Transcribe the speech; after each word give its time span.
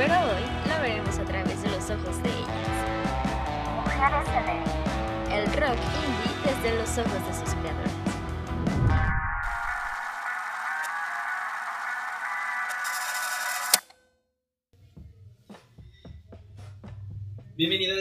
pero 0.00 0.14
hoy 0.14 0.42
la 0.66 0.78
veremos 0.78 1.18
a 1.18 1.24
través 1.24 1.62
de 1.62 1.68
los 1.68 1.90
ojos 1.90 2.22
de 2.22 2.30
ellas. 2.30 2.48
Mujeres 3.76 4.26
en 5.28 5.32
el 5.32 5.44
rock 5.52 5.76
indie 6.00 6.32
desde 6.42 6.78
los 6.78 6.88
ojos 6.96 7.26
de 7.26 7.34
sus 7.34 7.54
creadores. 7.56 8.09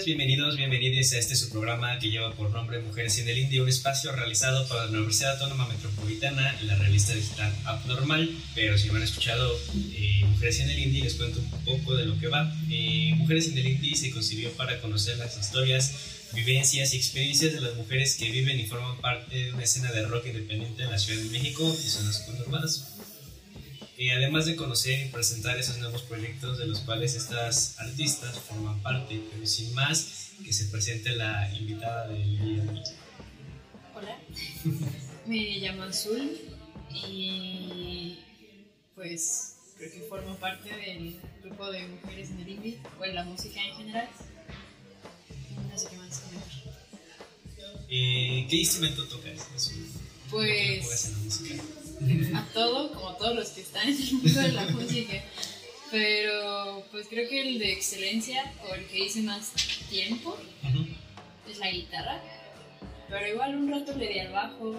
Bienvenidas, 0.06 0.56
bienvenidos, 0.56 0.56
bienvenidos 0.56 1.14
a 1.14 1.18
este 1.18 1.36
su 1.36 1.50
programa 1.50 2.00
que 2.00 2.10
lleva 2.10 2.32
por 2.34 2.52
nombre 2.52 2.80
Mujeres 2.80 3.18
en 3.20 3.28
el 3.28 3.38
Indie, 3.38 3.62
un 3.62 3.68
espacio 3.68 4.12
realizado 4.14 4.66
por 4.68 4.78
la 4.78 4.86
Universidad 4.86 5.34
Autónoma 5.34 5.68
Metropolitana 5.68 6.58
en 6.62 6.68
la 6.68 6.76
revista 6.76 7.14
digital 7.14 7.54
Abnormal. 7.66 8.30
Pero 8.56 8.78
si 8.78 8.88
no 8.88 8.96
han 8.96 9.04
escuchado 9.04 9.60
eh, 9.94 10.22
Mujeres 10.26 10.60
en 10.62 10.70
el 10.70 10.80
Indie, 10.80 11.04
les 11.04 11.16
cuento 11.16 11.40
un 11.40 11.66
poco 11.66 11.96
de 11.96 12.06
lo 12.06 12.18
que 12.18 12.28
va. 12.28 12.56
Eh, 12.70 13.14
Mujeres 13.18 13.50
en 13.50 13.58
el 13.58 13.68
Indie 13.68 13.96
se 13.96 14.12
concibió 14.12 14.52
para 14.54 14.80
conocer 14.80 15.18
las 15.18 15.38
historias 15.38 15.94
vivencias 16.34 16.94
y 16.94 16.98
experiencias 16.98 17.54
de 17.54 17.60
las 17.60 17.76
mujeres 17.76 18.16
que 18.16 18.30
viven 18.30 18.58
y 18.60 18.68
forman 18.68 19.02
parte 19.02 19.36
de 19.36 19.54
una 19.54 19.64
escena 19.64 19.92
de 19.92 20.06
rock 20.06 20.28
independiente 20.28 20.84
en 20.84 20.92
la 20.92 21.00
Ciudad 21.00 21.22
de 21.22 21.30
México 21.30 21.76
y 21.84 21.90
zonas 21.90 22.20
conurbadas. 22.20 22.99
Y 24.00 24.12
además 24.12 24.46
de 24.46 24.56
conocer 24.56 25.06
y 25.06 25.10
presentar 25.10 25.58
esos 25.58 25.78
nuevos 25.80 26.04
proyectos 26.04 26.58
de 26.58 26.66
los 26.66 26.80
cuales 26.80 27.16
estas 27.16 27.78
artistas 27.80 28.40
forman 28.40 28.82
parte, 28.82 29.22
pero 29.30 29.46
sin 29.46 29.74
más, 29.74 30.32
que 30.42 30.54
se 30.54 30.68
presente 30.68 31.10
la 31.18 31.54
invitada 31.54 32.08
del 32.08 32.40
día. 32.40 32.84
Hola, 33.94 34.18
me 35.28 35.60
llamo 35.60 35.84
Azul 35.84 36.32
y 36.90 38.20
pues 38.96 39.58
creo 39.78 39.92
que 39.92 40.00
formo 40.08 40.34
parte 40.38 40.70
del 40.74 41.20
grupo 41.44 41.70
de 41.70 41.86
mujeres 41.90 42.30
en 42.30 42.40
el 42.40 42.48
indie 42.48 42.80
o 43.02 43.04
en 43.04 43.16
la 43.16 43.26
música 43.26 43.62
en 43.62 43.76
general. 43.76 44.08
Eh, 47.90 48.48
¿Qué 48.50 48.56
instrumento 48.56 49.06
tocas? 49.10 49.46
Pues 50.30 51.12
a 52.36 52.46
todo, 52.54 52.94
como 52.94 53.14
todos 53.16 53.36
los 53.36 53.50
que 53.50 53.62
están 53.62 53.88
en 53.88 54.02
el 54.02 54.14
mundo 54.14 54.42
de 54.42 54.52
la 54.52 54.66
música. 54.66 55.24
Pero 55.92 56.86
pues 56.92 57.08
creo 57.08 57.28
que 57.28 57.42
el 57.42 57.60
de 57.60 57.74
excelencia 57.74 58.54
o 58.70 58.76
el 58.76 58.86
que 58.88 59.06
hice 59.06 59.22
más 59.22 59.52
tiempo 59.90 60.38
es 61.50 61.58
la 61.58 61.72
guitarra. 61.72 62.22
Pero 63.10 63.28
igual 63.28 63.56
un 63.56 63.72
rato 63.72 63.96
le 63.96 64.08
di 64.08 64.20
al 64.20 64.32
bajo, 64.32 64.76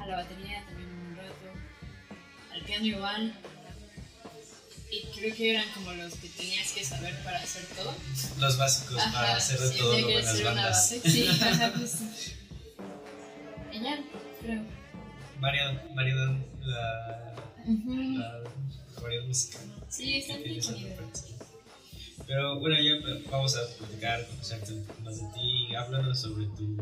a 0.00 0.06
la 0.06 0.16
batería 0.16 0.64
también 0.66 0.88
un 0.88 1.16
rato, 1.16 2.52
al 2.52 2.62
piano 2.62 2.86
igual. 2.86 3.34
Y 4.90 5.02
creo 5.16 5.34
que 5.34 5.50
eran 5.50 5.68
como 5.74 5.92
los 5.92 6.14
que 6.14 6.28
tenías 6.28 6.72
que 6.72 6.84
saber 6.84 7.14
para 7.22 7.38
hacer 7.38 7.64
todo. 7.76 7.94
Los 8.38 8.58
básicos 8.58 9.02
para 9.12 9.36
hacer 9.36 9.58
de 9.60 9.70
todo 9.76 9.98
lo 9.98 10.10
las 10.10 10.42
bandas. 10.42 10.94
Sí, 11.04 11.28
ajá, 11.40 11.72
pues. 11.76 11.96
Y 13.72 13.80
ya, 13.80 13.98
creo. 14.40 14.62
Variedad, 15.40 15.94
variedad, 15.94 16.34
la, 16.62 17.34
la, 17.66 18.42
variedad 19.02 19.24
musical. 19.26 19.62
Sí, 19.88 20.16
está 20.16 20.36
bien 20.38 20.60
Pero 22.26 22.58
bueno, 22.58 22.76
ya 22.80 23.30
vamos 23.30 23.56
a 23.56 23.60
platicar, 23.78 24.26
conocerte 24.26 24.72
un 24.72 24.84
poco 24.84 25.00
más 25.02 25.20
de 25.20 25.28
ti. 25.34 25.74
Háblanos 25.74 26.20
sobre 26.20 26.46
tu, 26.46 26.76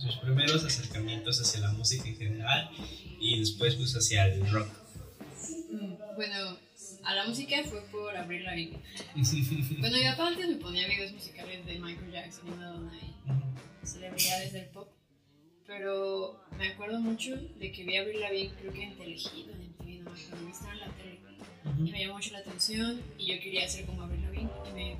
tus 0.00 0.16
primeros 0.16 0.64
acercamientos 0.64 1.40
hacia 1.40 1.60
la 1.60 1.72
música 1.72 2.08
en 2.08 2.16
general 2.16 2.70
y 3.20 3.38
después 3.38 3.74
pues 3.76 3.94
hacia 3.94 4.26
el 4.26 4.50
rock. 4.50 4.68
Mm, 5.70 5.94
bueno, 6.16 6.56
a 7.04 7.14
la 7.14 7.26
música 7.26 7.62
fue 7.64 7.82
por 7.90 8.16
Abril 8.16 8.44
Lavigne. 8.44 8.78
bueno, 9.78 9.96
mi 9.98 10.04
papá 10.04 10.28
antes 10.28 10.48
me 10.48 10.56
ponía 10.56 10.88
videos 10.88 11.12
musicales 11.12 11.64
de 11.66 11.78
Michael 11.78 12.12
Jackson 12.12 12.48
y 12.48 12.50
Madonna 12.50 12.92
y 13.02 13.86
celebridades 13.86 14.52
del 14.52 14.66
pop. 14.66 14.89
Pero 15.70 16.44
me 16.58 16.66
acuerdo 16.66 16.98
mucho 16.98 17.36
de 17.36 17.70
que 17.70 17.84
vi 17.84 17.96
a 17.96 18.00
Abril 18.00 18.20
Lavigne, 18.20 18.52
creo 18.58 18.72
que 18.72 18.82
en 18.82 18.96
Telegido, 18.96 19.52
en 19.52 19.72
TV, 19.74 20.00
no 20.00 20.42
me 20.42 20.50
estaba 20.50 20.72
en 20.72 20.80
la 20.80 20.88
tele. 20.88 21.20
Y 21.78 21.92
me 21.92 22.00
llamó 22.00 22.14
mucho 22.14 22.32
la 22.32 22.40
atención 22.40 23.00
y 23.16 23.26
yo 23.26 23.40
quería 23.40 23.68
ser 23.68 23.86
como 23.86 24.02
Abril 24.02 24.22
Lavigne 24.22 24.50
y 24.68 24.72
me 24.72 24.96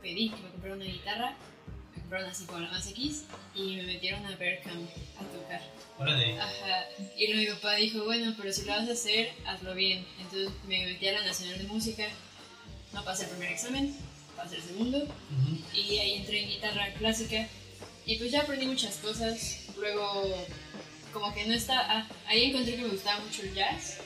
pedí 0.00 0.30
que 0.30 0.36
me 0.36 0.48
comprara 0.48 0.76
una 0.76 0.84
guitarra 0.86 1.36
compraron 1.94 2.30
así 2.30 2.44
como 2.46 2.60
la 2.60 2.70
más 2.70 2.86
X 2.86 3.24
y 3.54 3.76
me 3.76 3.82
metieron 3.82 4.24
a 4.24 4.34
Berkham 4.36 4.88
a 5.18 5.24
tocar. 5.36 5.60
Ajá. 6.38 6.86
Y 7.18 7.26
luego 7.32 7.50
mi 7.50 7.56
papá 7.56 7.74
dijo, 7.74 8.04
bueno, 8.04 8.34
pero 8.36 8.50
si 8.50 8.64
lo 8.64 8.72
vas 8.72 8.88
a 8.88 8.92
hacer, 8.92 9.30
hazlo 9.46 9.74
bien. 9.74 10.06
Entonces 10.18 10.50
me 10.66 10.86
metí 10.86 11.06
a 11.06 11.12
la 11.12 11.24
Nacional 11.24 11.58
de 11.58 11.64
Música, 11.64 12.08
no 12.94 13.04
pasé 13.04 13.24
el 13.24 13.30
primer 13.30 13.52
examen, 13.52 13.94
pasé 14.36 14.56
el 14.56 14.62
segundo, 14.62 15.06
y 15.74 15.98
ahí 15.98 16.14
entré 16.14 16.42
en 16.42 16.48
guitarra 16.48 16.94
clásica. 16.94 17.46
Y 18.06 18.16
pues 18.16 18.30
ya 18.30 18.42
aprendí 18.42 18.66
muchas 18.66 18.96
cosas. 18.96 19.63
Luego, 19.78 20.46
como 21.12 21.34
que 21.34 21.46
no 21.46 21.54
está. 21.54 21.80
Ah, 21.80 22.08
ahí 22.26 22.50
encontré 22.50 22.76
que 22.76 22.82
me 22.82 22.88
gustaba 22.88 23.20
mucho 23.20 23.42
el 23.42 23.54
jazz 23.54 23.98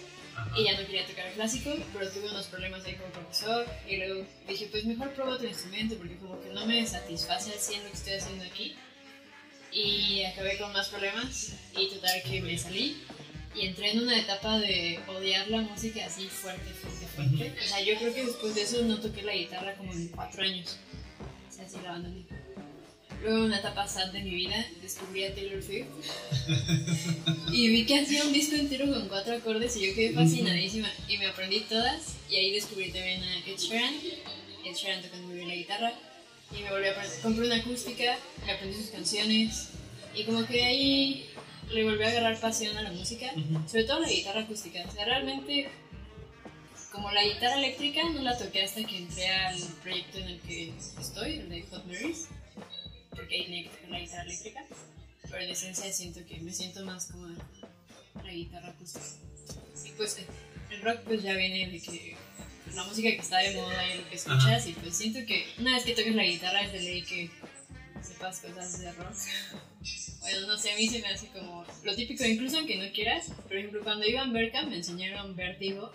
y 0.57 0.65
ya 0.65 0.73
no 0.79 0.87
quería 0.87 1.07
tocar 1.07 1.27
el 1.27 1.35
clásico, 1.35 1.75
pero 1.93 2.11
tuve 2.11 2.31
unos 2.31 2.47
problemas 2.47 2.85
ahí 2.85 2.95
como 2.95 3.11
profesor 3.11 3.67
y 3.89 3.97
luego 3.97 4.27
dije, 4.47 4.69
pues 4.71 4.85
mejor 4.85 5.13
pruebo 5.13 5.33
otro 5.33 5.49
instrumento 5.49 5.97
porque 5.97 6.17
como 6.17 6.41
que 6.41 6.51
no 6.51 6.65
me 6.67 6.87
satisface 6.87 7.53
100 7.59 7.85
lo 7.85 7.91
que 7.91 7.97
estoy 7.97 8.13
haciendo 8.15 8.45
aquí 8.45 8.77
y 9.73 10.25
acabé 10.25 10.59
con 10.59 10.73
más 10.73 10.89
problemas 10.89 11.53
y 11.77 11.89
total 11.89 12.23
que 12.23 12.41
me 12.41 12.57
salí 12.57 13.03
y 13.55 13.67
entré 13.67 13.91
en 13.91 14.01
una 14.01 14.19
etapa 14.19 14.59
de 14.59 15.01
odiar 15.09 15.49
la 15.49 15.63
música 15.63 16.07
así 16.07 16.29
fuerte, 16.29 16.71
fuerte, 16.71 17.07
fuerte. 17.07 17.55
O 17.61 17.69
sea, 17.69 17.81
yo 17.81 17.97
creo 17.99 18.15
que 18.15 18.27
después 18.27 18.55
de 18.55 18.63
eso 18.63 18.83
no 18.83 19.01
toqué 19.01 19.23
la 19.23 19.33
guitarra 19.33 19.75
como 19.75 19.93
en 19.93 20.09
cuatro 20.09 20.43
años. 20.43 20.79
O 21.49 21.53
sea, 21.53 21.65
así 21.65 21.77
la 21.83 21.91
abandoné. 21.91 22.25
Luego, 23.23 23.39
en 23.39 23.43
una 23.45 23.59
etapa 23.59 23.89
sad 23.89 24.13
de 24.13 24.23
mi 24.23 24.31
vida, 24.31 24.65
descubrí 24.81 25.25
a 25.25 25.35
Taylor 25.35 25.63
Swift. 25.63 25.87
y 27.53 27.69
vi 27.69 27.85
que 27.85 27.99
hacía 27.99 28.25
un 28.25 28.33
disco 28.33 28.55
entero 28.55 28.93
con 28.93 29.09
cuatro 29.09 29.35
acordes 29.35 29.77
y 29.77 29.89
yo 29.89 29.95
quedé 29.95 30.13
fascinadísima. 30.13 30.89
Y 31.09 31.19
me 31.19 31.27
aprendí 31.27 31.61
todas. 31.61 32.15
Y 32.31 32.37
ahí 32.37 32.53
descubrí 32.53 32.93
también 32.93 33.23
a 33.23 33.39
Ed 33.39 33.59
Sheeran. 33.59 33.95
Ed 34.65 34.75
Sheeran 34.75 35.03
tocando 35.03 35.27
muy 35.27 35.37
bien 35.37 35.49
la 35.49 35.55
guitarra. 35.55 35.93
Y 36.57 36.63
me 36.63 36.71
volví 36.71 36.87
a 36.87 36.93
aprender. 36.93 37.21
Compré 37.21 37.47
una 37.47 37.57
acústica, 37.57 38.19
me 38.47 38.53
aprendí 38.53 38.77
sus 38.77 38.91
canciones. 38.91 39.69
Y 40.15 40.25
como 40.25 40.47
que 40.47 40.65
ahí 40.65 41.27
le 41.73 41.85
volví 41.85 42.05
a 42.05 42.09
agarrar 42.09 42.41
pasión 42.41 42.77
a 42.77 42.83
la 42.83 42.93
música. 42.93 43.33
Sobre 43.67 43.85
todo 43.85 44.01
la 44.01 44.09
guitarra 44.09 44.43
acústica. 44.43 44.85
O 44.89 44.93
sea, 44.93 45.05
realmente 45.05 45.69
como 46.93 47.11
la 47.11 47.25
guitarra 47.25 47.59
eléctrica 47.59 48.09
no 48.11 48.23
la 48.23 48.39
toqué 48.39 48.63
hasta 48.63 48.83
que 48.85 48.97
entré 48.97 49.29
al 49.29 49.61
proyecto 49.83 50.19
en 50.19 50.29
el 50.29 50.41
que 50.41 50.73
estoy, 51.01 51.35
el 51.35 51.49
de 51.49 51.63
Hot 51.71 51.85
Marys 51.87 52.29
porque 53.11 53.45
que 53.45 53.71
tocar 53.71 53.91
la 53.91 54.01
guitarra 54.01 54.23
eléctrica, 54.23 54.65
pero 55.23 55.43
en 55.43 55.51
esencia 55.51 55.93
siento 55.93 56.25
que 56.27 56.41
me 56.41 56.53
siento 56.53 56.85
más 56.85 57.07
como 57.07 57.29
la 58.25 58.33
guitarra 58.33 58.69
acústica. 58.69 59.05
Y 59.85 59.91
pues 59.93 60.19
el 60.71 60.83
rock 60.83 61.01
pues 61.05 61.23
ya 61.23 61.35
viene 61.35 61.69
de 61.71 61.81
que 61.81 62.17
la 62.75 62.85
música 62.85 63.11
que 63.11 63.19
está 63.19 63.39
de 63.39 63.55
moda 63.55 63.95
y 63.95 63.99
lo 63.99 64.09
que 64.09 64.17
escuchas 64.17 64.67
y 64.67 64.73
pues 64.73 64.97
siento 64.97 65.21
que 65.27 65.47
una 65.59 65.75
vez 65.75 65.85
que 65.85 65.95
toques 65.95 66.15
la 66.15 66.25
guitarra 66.25 66.63
es 66.63 66.73
de 66.73 66.81
ley 66.81 67.03
que 67.03 67.31
sepas 68.03 68.41
cosas 68.41 68.81
de 68.81 68.93
rock. 68.93 69.15
Bueno, 70.21 70.47
no 70.49 70.59
sé, 70.59 70.73
a 70.73 70.77
mí 70.77 70.87
se 70.87 71.01
me 71.01 71.09
hace 71.09 71.29
como 71.29 71.65
lo 71.85 71.95
típico, 71.95 72.23
incluso 72.25 72.59
aunque 72.59 72.77
no 72.77 72.93
quieras. 72.93 73.31
Por 73.45 73.57
ejemplo, 73.57 73.81
cuando 73.83 74.05
iba 74.05 74.23
en 74.23 74.33
Berka 74.33 74.63
me 74.63 74.77
enseñaron 74.77 75.35
Vértigo 75.37 75.91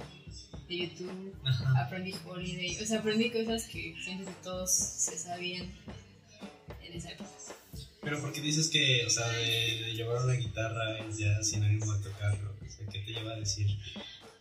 de 0.68 0.78
YouTube, 0.78 1.36
aprendí 1.78 2.16
Holiday, 2.26 2.82
o 2.82 2.86
sea, 2.86 3.00
aprendí 3.00 3.30
cosas 3.30 3.66
que 3.66 3.94
siento 4.04 4.26
que 4.26 4.36
todos 4.42 4.74
se 4.74 5.20
sabían 5.20 5.72
pero 8.04 8.20
¿por 8.20 8.34
qué 8.34 8.42
dices 8.42 8.70
que, 8.70 9.06
o 9.06 9.10
sea, 9.10 9.28
de, 9.30 9.94
llevar 9.94 10.24
una 10.24 10.34
guitarra 10.34 11.00
es 11.00 11.18
ya 11.18 11.42
sinónimo 11.42 11.94
de 11.94 12.04
tocarlo? 12.10 12.52
O 12.52 12.70
sea, 12.70 12.86
¿qué 12.92 13.00
te 13.00 13.12
lleva 13.14 13.32
a 13.32 13.40
decir 13.40 13.68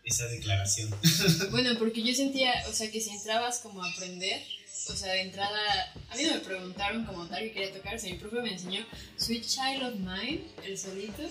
esa 0.05 0.27
declaración? 0.27 0.91
bueno, 1.51 1.71
porque 1.79 2.03
yo 2.03 2.13
sentía, 2.15 2.53
o 2.69 2.73
sea, 2.73 2.91
que 2.91 3.01
si 3.01 3.11
entrabas 3.11 3.61
como 3.61 3.83
a 3.83 3.91
aprender, 3.91 4.43
o 4.89 4.97
sea, 4.97 5.13
de 5.13 5.23
entrada, 5.23 5.93
a 6.11 6.17
mí 6.17 6.25
no 6.25 6.35
me 6.35 6.41
preguntaron 6.41 7.05
como 7.05 7.27
tal 7.27 7.41
que 7.45 7.53
quería 7.53 7.73
tocar, 7.73 7.95
o 7.95 7.99
sea, 7.99 8.13
mi 8.13 8.19
profe 8.19 8.43
me 8.43 8.53
enseñó 8.53 8.85
Sweet 9.17 9.47
Child 9.47 9.83
of 9.85 9.95
Mine, 9.95 10.43
el 10.65 10.77
solito, 10.77 11.23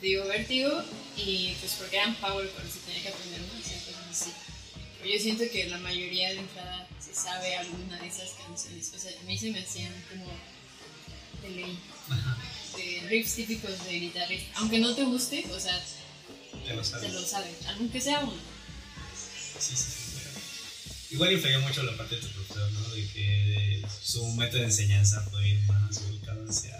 digo, 0.00 0.26
vértigo, 0.26 0.82
y 1.18 1.54
pues 1.60 1.74
porque 1.74 1.96
eran 1.96 2.14
power 2.14 2.50
chords 2.50 2.76
y 2.76 2.78
tenía 2.86 3.02
que 3.02 3.08
aprender 3.08 3.40
más, 3.42 3.72
entonces 3.72 4.16
sí. 4.16 4.30
Pero 4.98 5.14
yo 5.14 5.20
siento 5.20 5.44
que 5.52 5.68
la 5.68 5.78
mayoría 5.78 6.30
de 6.30 6.38
entrada 6.38 6.88
sabe 7.12 7.56
alguna 7.56 7.98
de 8.00 8.08
esas 8.08 8.30
canciones. 8.30 8.92
O 8.94 8.98
sea, 8.98 9.12
a 9.20 9.24
mí 9.24 9.38
se 9.38 9.50
me 9.50 9.60
hacían 9.60 9.92
como 10.10 10.26
de 11.42 11.50
ley. 11.50 11.78
De 12.76 13.08
riffs 13.08 13.34
típicos 13.34 13.84
de 13.84 14.00
guitarrista. 14.00 14.58
Aunque 14.60 14.78
no 14.78 14.94
te 14.94 15.04
guste, 15.04 15.44
o 15.52 15.60
sea, 15.60 15.78
te 16.66 16.74
lo 16.74 16.82
sabes. 16.82 17.06
Te 17.06 17.12
lo 17.12 17.22
sabe, 17.26 17.54
aunque 17.78 18.00
sea 18.00 18.20
uno. 18.20 18.32
Sí, 19.58 19.76
sí, 19.76 19.76
sí. 19.76 20.02
Igual 21.10 21.32
influyó 21.32 21.60
mucho 21.60 21.82
la 21.82 21.96
parte 21.96 22.16
de 22.16 22.22
tu 22.22 22.28
profesor, 22.28 22.72
¿no? 22.72 22.88
De 22.88 23.06
que 23.08 23.84
su 24.02 24.26
método 24.32 24.60
de 24.60 24.66
enseñanza 24.66 25.20
fue 25.30 25.54
más 25.66 25.98
ubicado 26.08 26.44
hacia, 26.48 26.78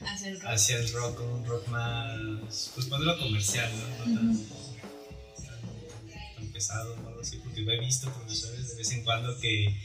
hacia, 0.00 0.28
el 0.28 0.40
rock. 0.40 0.50
hacia 0.50 0.76
el 0.76 0.92
rock, 0.92 1.20
un 1.20 1.46
rock 1.46 1.68
más, 1.68 2.70
pues 2.74 2.86
ponerlo 2.86 3.18
comercial, 3.18 3.72
¿no? 4.06 4.36
Pesado 6.56 6.94
o 6.94 7.08
algo 7.08 7.20
así, 7.20 7.36
porque 7.44 7.60
he 7.60 7.80
visto 7.80 8.10
profesores 8.10 8.70
de 8.70 8.76
vez 8.76 8.90
en 8.92 9.04
cuando 9.04 9.38
que 9.38 9.76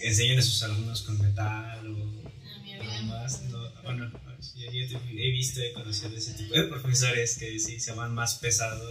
enseñan 0.00 0.38
a 0.38 0.42
sus 0.42 0.62
alumnos 0.62 1.02
con 1.02 1.20
metal 1.20 1.86
o 1.86 2.22
más, 3.04 3.42
no, 3.42 3.58
bueno, 3.82 4.10
yo, 4.56 4.70
he 4.70 5.30
visto 5.30 5.60
y 5.60 5.66
he 5.66 5.72
conocido 5.72 6.10
de 6.10 6.18
ese 6.18 6.32
tipo 6.34 6.54
de 6.54 6.64
profesores 6.64 7.36
que 7.36 7.58
sí 7.58 7.78
se 7.78 7.92
van 7.92 8.14
más 8.14 8.36
pesado 8.36 8.88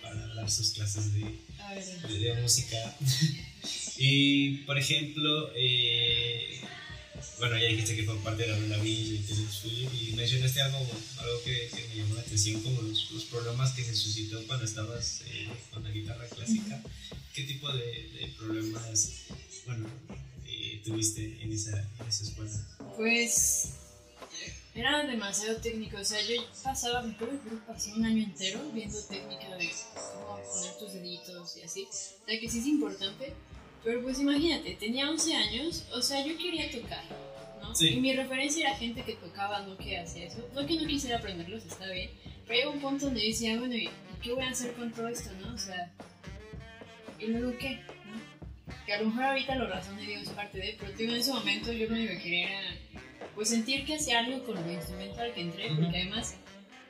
para 0.00 0.34
dar 0.34 0.50
sus 0.50 0.70
clases 0.70 1.12
de, 1.14 1.24
de, 2.18 2.40
música. 2.40 2.76
y 3.96 4.58
por 4.58 4.78
ejemplo, 4.78 5.50
eh, 5.56 6.60
bueno, 7.38 7.58
ya 7.58 7.68
dijiste 7.68 7.96
que 7.96 8.04
fue 8.04 8.16
parte 8.18 8.46
de 8.46 8.68
la 8.68 8.78
Villa 8.78 9.14
y 9.14 9.18
Taylor 9.18 9.52
Swift 9.52 9.92
y 9.94 10.12
mencionaste 10.14 10.62
algo, 10.62 10.78
algo 10.78 11.42
que, 11.44 11.70
me 11.88 11.96
llamó 11.96 12.14
la 12.14 12.20
atención, 12.20 12.60
como 12.62 12.82
los, 12.82 13.10
los 13.10 13.24
problemas 13.24 13.72
que 13.72 13.84
se 13.84 13.94
suscitó 13.94 14.44
cuando 14.46 14.64
estabas 14.64 15.22
eh, 15.26 15.48
con 15.72 15.82
la 15.82 15.90
guitarra 15.90 16.26
clásica. 16.28 16.82
¿Qué 17.32 17.42
tipo 17.42 17.72
de, 17.72 17.82
de 17.82 18.34
problemas, 18.38 19.10
bueno, 19.66 19.88
eh, 20.46 20.80
tuviste 20.84 21.42
en 21.42 21.52
esa, 21.52 21.78
en 22.00 22.08
esa 22.08 22.24
escuela? 22.24 22.52
Pues 22.96 23.74
era 24.74 25.06
demasiado 25.06 25.56
técnico, 25.58 25.98
o 25.98 26.04
sea, 26.04 26.20
yo 26.22 26.34
pasaba, 26.62 27.02
me 27.02 27.14
acuerdo 27.14 27.40
que 27.44 27.50
pasé 27.66 27.92
un 27.92 28.04
año 28.04 28.24
entero 28.24 28.60
viendo 28.72 29.00
técnica 29.02 29.56
de 29.56 29.70
cómo 29.94 30.42
poner 30.42 30.78
tus 30.78 30.92
deditos 30.94 31.56
y 31.56 31.62
así, 31.62 31.86
o 31.88 32.26
sea 32.26 32.40
que 32.40 32.48
sí 32.48 32.58
es 32.58 32.66
importante, 32.66 33.32
pero 33.84 34.02
pues 34.02 34.18
imagínate, 34.18 34.74
tenía 34.74 35.08
11 35.10 35.34
años, 35.34 35.84
o 35.92 36.02
sea, 36.02 36.26
yo 36.26 36.36
quería 36.36 36.70
tocar, 36.72 37.04
¿no? 37.82 37.86
Y 37.96 38.00
mi 38.00 38.14
referencia 38.14 38.68
era 38.68 38.76
gente 38.76 39.02
que 39.02 39.14
tocaba, 39.14 39.60
no 39.62 39.76
que 39.76 39.98
hacía 39.98 40.26
eso. 40.26 40.48
No 40.54 40.66
que 40.66 40.76
no 40.76 40.86
quisiera 40.86 41.18
aprenderlos, 41.18 41.64
está 41.64 41.90
bien. 41.90 42.10
Pero 42.46 42.58
llegó 42.58 42.70
un 42.72 42.80
punto 42.80 43.06
donde 43.06 43.22
decía, 43.22 43.58
bueno, 43.58 43.74
¿y 43.74 43.88
qué 44.22 44.32
voy 44.32 44.44
a 44.44 44.50
hacer 44.50 44.72
con 44.72 44.92
todo 44.92 45.08
esto, 45.08 45.30
no? 45.40 45.54
O 45.54 45.58
sea, 45.58 45.92
¿y 47.18 47.26
luego 47.26 47.56
qué? 47.58 47.80
¿no? 48.06 48.74
Que 48.86 48.92
a 48.92 49.00
lo 49.00 49.06
mejor 49.06 49.24
ahorita 49.24 49.54
lo 49.56 49.68
razón 49.68 49.96
de 49.96 50.04
Dios 50.04 50.22
es 50.22 50.28
parte 50.30 50.58
de, 50.58 50.76
pero 50.78 50.92
en 50.92 51.16
ese 51.16 51.32
momento 51.32 51.72
yo 51.72 51.88
lo 51.88 51.94
único 51.94 52.12
que 52.12 52.22
quería 52.22 52.60
era, 52.60 52.76
pues 53.34 53.48
sentir 53.48 53.84
que 53.84 53.96
hacía 53.96 54.20
algo 54.20 54.44
con 54.44 54.58
el 54.58 54.72
instrumento 54.74 55.20
al 55.20 55.32
que 55.32 55.40
entré, 55.40 55.68
porque 55.68 55.96
además 55.96 56.36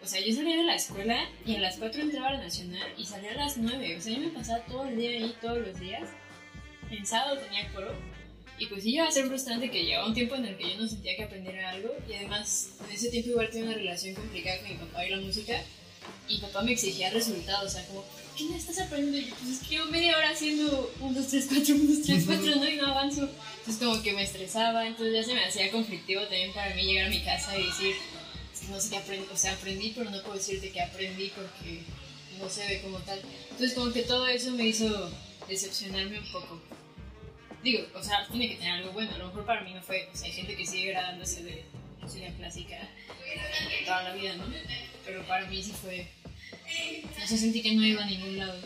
o 0.04 0.06
sea, 0.06 0.20
yo 0.20 0.34
salía 0.34 0.58
de 0.58 0.64
la 0.64 0.74
escuela 0.74 1.16
y 1.46 1.56
a 1.56 1.60
las 1.60 1.78
4 1.78 2.02
entraba 2.02 2.28
a 2.28 2.32
la 2.34 2.42
nacional 2.42 2.86
y 2.98 3.06
salía 3.06 3.32
a 3.32 3.36
las 3.36 3.56
9. 3.56 3.96
O 3.96 4.00
sea, 4.02 4.12
yo 4.12 4.20
me 4.20 4.28
pasaba 4.28 4.62
todo 4.66 4.84
el 4.84 4.96
día 4.96 5.12
ahí, 5.12 5.34
todos 5.40 5.66
los 5.66 5.80
días 5.80 6.10
en 6.90 7.06
sábado 7.06 7.38
tenía 7.38 7.72
coro. 7.72 7.94
Y 8.58 8.66
pues 8.66 8.84
sí 8.84 8.94
iba 8.94 9.06
a 9.06 9.10
ser 9.10 9.26
frustrante 9.26 9.70
que 9.70 9.84
llegaba 9.84 10.06
un 10.06 10.14
tiempo 10.14 10.36
en 10.36 10.44
el 10.46 10.56
que 10.56 10.70
yo 10.70 10.80
no 10.80 10.88
sentía 10.88 11.16
que 11.16 11.24
aprendiera 11.24 11.70
algo. 11.70 11.90
Y 12.08 12.14
además, 12.14 12.70
en 12.86 12.94
ese 12.94 13.10
tiempo 13.10 13.30
igual 13.30 13.50
tenía 13.50 13.66
una 13.66 13.74
relación 13.74 14.14
complicada 14.14 14.58
con 14.60 14.68
mi 14.68 14.76
papá 14.76 15.06
y 15.06 15.10
la 15.10 15.16
música. 15.18 15.62
Y 16.28 16.38
papá 16.38 16.62
me 16.62 16.72
exigía 16.72 17.10
resultados, 17.10 17.72
o 17.72 17.76
sea, 17.76 17.86
como, 17.86 18.04
¿qué 18.36 18.44
me 18.44 18.56
estás 18.56 18.78
aprendiendo? 18.78 19.18
Y 19.18 19.30
yo, 19.30 19.36
pues 19.36 19.52
es 19.52 19.68
que 19.68 19.74
yo 19.74 19.86
media 19.86 20.16
hora 20.16 20.30
haciendo 20.30 20.92
1, 21.00 21.20
2, 21.20 21.28
3, 21.28 21.46
4, 21.48 21.74
1, 21.74 21.84
2, 21.84 22.02
3, 22.02 22.24
4, 22.26 22.56
¿no? 22.56 22.68
Y 22.68 22.76
no 22.76 22.86
avanzo. 22.86 23.28
Entonces 23.58 23.82
como 23.82 24.02
que 24.02 24.12
me 24.12 24.22
estresaba, 24.22 24.86
entonces 24.86 25.14
ya 25.14 25.22
se 25.22 25.34
me 25.34 25.44
hacía 25.44 25.70
conflictivo 25.70 26.20
también 26.22 26.52
para 26.52 26.74
mí 26.74 26.82
llegar 26.82 27.06
a 27.06 27.10
mi 27.10 27.22
casa 27.22 27.58
y 27.58 27.66
decir, 27.66 27.94
es 28.52 28.60
que 28.60 28.68
no 28.68 28.78
sé 28.78 28.90
qué 28.90 28.96
aprendí, 28.98 29.26
o 29.32 29.36
sea, 29.36 29.52
aprendí, 29.54 29.92
pero 29.96 30.10
no 30.10 30.22
puedo 30.22 30.36
decirte 30.36 30.70
que 30.70 30.82
aprendí 30.82 31.32
porque 31.34 31.80
no 32.38 32.48
se 32.50 32.66
ve 32.66 32.82
como 32.82 32.98
tal. 32.98 33.20
Entonces 33.50 33.72
como 33.72 33.90
que 33.92 34.02
todo 34.02 34.26
eso 34.26 34.50
me 34.50 34.66
hizo 34.66 35.10
decepcionarme 35.48 36.18
un 36.18 36.32
poco. 36.32 36.60
Digo, 37.64 37.86
o 37.94 38.02
sea, 38.04 38.26
tiene 38.30 38.50
que 38.50 38.56
tener 38.56 38.74
algo 38.74 38.92
bueno. 38.92 39.14
A 39.14 39.18
lo 39.18 39.28
mejor 39.28 39.46
para 39.46 39.62
mí 39.62 39.72
no 39.72 39.82
fue. 39.82 40.08
O 40.12 40.16
sea, 40.16 40.26
hay 40.26 40.32
gente 40.32 40.54
que 40.54 40.66
sigue 40.66 40.92
graduándose 40.92 41.42
de 41.42 41.64
música 42.00 42.30
clásica 42.36 42.76
toda 43.84 44.02
la 44.02 44.14
vida, 44.14 44.36
¿no? 44.36 44.44
Pero 45.04 45.26
para 45.26 45.46
mí 45.46 45.62
sí 45.62 45.72
fue. 45.72 46.06
No 47.18 47.26
sé, 47.26 47.38
sentí 47.38 47.62
que 47.62 47.74
no 47.74 47.84
iba 47.84 48.02
a 48.02 48.06
ningún 48.06 48.38
lado. 48.38 48.60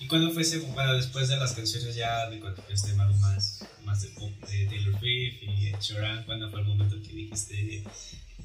¿Y 0.00 0.06
cuándo 0.08 0.32
fue 0.32 0.42
ese, 0.42 0.58
bueno, 0.58 0.94
después 0.94 1.28
de 1.28 1.36
las 1.36 1.52
canciones 1.52 1.94
ya 1.94 2.28
de 2.28 2.40
cuando 2.40 2.62
este 2.70 2.92
más, 2.94 3.62
más 3.84 4.02
de 4.02 4.08
pop 4.08 4.32
de 4.48 4.66
Taylor 4.66 4.98
Swift 4.98 5.42
y 5.42 5.68
Ed 5.68 5.80
Sheeran, 5.80 6.24
cuándo 6.24 6.50
fue 6.50 6.60
el 6.60 6.66
momento 6.66 6.96
que 7.02 7.12
dijiste, 7.12 7.84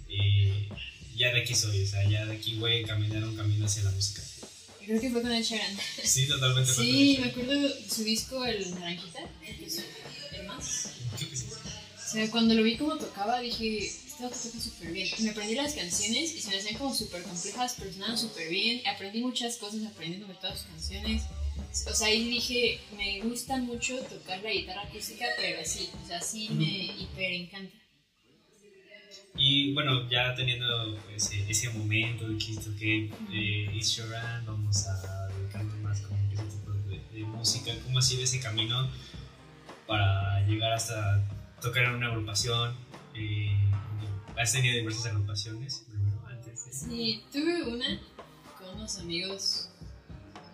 eh, 0.10 0.70
ya 1.16 1.34
de 1.34 1.42
aquí 1.42 1.56
soy, 1.56 1.84
o 1.84 1.88
sea, 1.88 2.04
ya 2.08 2.26
de 2.26 2.36
aquí 2.36 2.56
voy 2.56 2.84
a 2.84 2.88
caminar 2.88 3.24
un 3.24 3.36
camino 3.36 3.66
hacia 3.66 3.84
la 3.84 3.92
música? 3.92 4.22
Creo 4.86 5.00
que 5.00 5.10
fue 5.10 5.22
con 5.22 5.32
el 5.32 5.44
Sheeran. 5.44 5.78
Sí, 6.04 6.28
totalmente. 6.28 6.74
Sí, 6.74 7.18
me 7.22 7.28
acuerdo 7.30 7.54
de 7.54 7.90
su 7.90 8.04
disco, 8.04 8.44
el 8.46 8.72
Naranjita, 8.76 9.20
el 10.34 10.48
más. 10.48 10.90
O 11.98 12.12
sea, 12.12 12.30
cuando 12.30 12.54
lo 12.54 12.64
vi 12.64 12.78
como 12.78 12.98
tocaba, 12.98 13.40
dije, 13.40 13.86
este 13.86 14.24
auto 14.24 14.36
toca 14.36 14.60
súper 14.60 14.92
bien. 14.92 15.08
Y 15.18 15.24
me 15.24 15.30
aprendí 15.30 15.56
las 15.56 15.74
canciones 15.74 16.34
y 16.36 16.42
se 16.42 16.50
me 16.50 16.58
hacían 16.58 16.78
como 16.78 16.94
súper 16.94 17.24
complejas, 17.24 17.76
pero 17.78 17.94
sonaban 17.94 18.18
súper 18.18 18.50
bien. 18.50 18.82
Aprendí 18.88 19.22
muchas 19.22 19.58
cosas 19.58 19.86
aprendiéndome 19.86 20.36
todas 20.36 20.60
sus 20.60 20.68
canciones. 20.68 21.24
O 21.90 21.94
sea, 21.94 22.08
ahí 22.08 22.28
dije, 22.28 22.82
me 22.98 23.22
gusta 23.22 23.58
mucho 23.58 23.98
tocar 24.00 24.42
la 24.42 24.52
guitarra 24.52 24.82
acústica, 24.82 25.26
pero 25.38 25.62
así, 25.62 25.90
o 26.04 26.08
sea, 26.08 26.22
sí 26.22 26.50
me 26.50 26.66
hiper 26.66 27.32
encanta. 27.32 27.81
Y 29.36 29.74
bueno, 29.74 30.10
ya 30.10 30.36
teniendo 30.36 30.98
ese, 31.16 31.50
ese 31.50 31.70
momento 31.72 32.28
de 32.28 32.38
que 32.38 32.58
que 32.78 33.12
eh, 33.32 33.72
East 33.76 34.00
vamos 34.46 34.88
a 34.88 35.28
dedicarnos 35.30 35.78
más 35.80 36.02
con 36.02 36.18
ese 36.32 36.44
tipo 36.44 36.72
de, 36.72 37.24
música, 37.24 37.72
¿cómo 37.84 38.00
ha 38.00 38.02
sido 38.02 38.24
ese 38.24 38.40
camino 38.40 38.90
para 39.88 40.46
llegar 40.48 40.74
hasta 40.74 41.24
tocar 41.62 41.84
en 41.86 41.96
una 41.96 42.08
agrupación? 42.08 42.76
Eh, 43.16 43.58
¿Has 44.38 44.52
tenido 44.54 44.76
diversas 44.76 45.08
agrupaciones 45.08 45.86
primero, 45.88 46.22
antes? 46.28 46.66
De... 46.66 46.74
Sí, 46.74 47.24
tuve 47.32 47.64
una 47.64 48.00
con 48.60 48.76
unos 48.76 48.98
amigos 49.00 49.71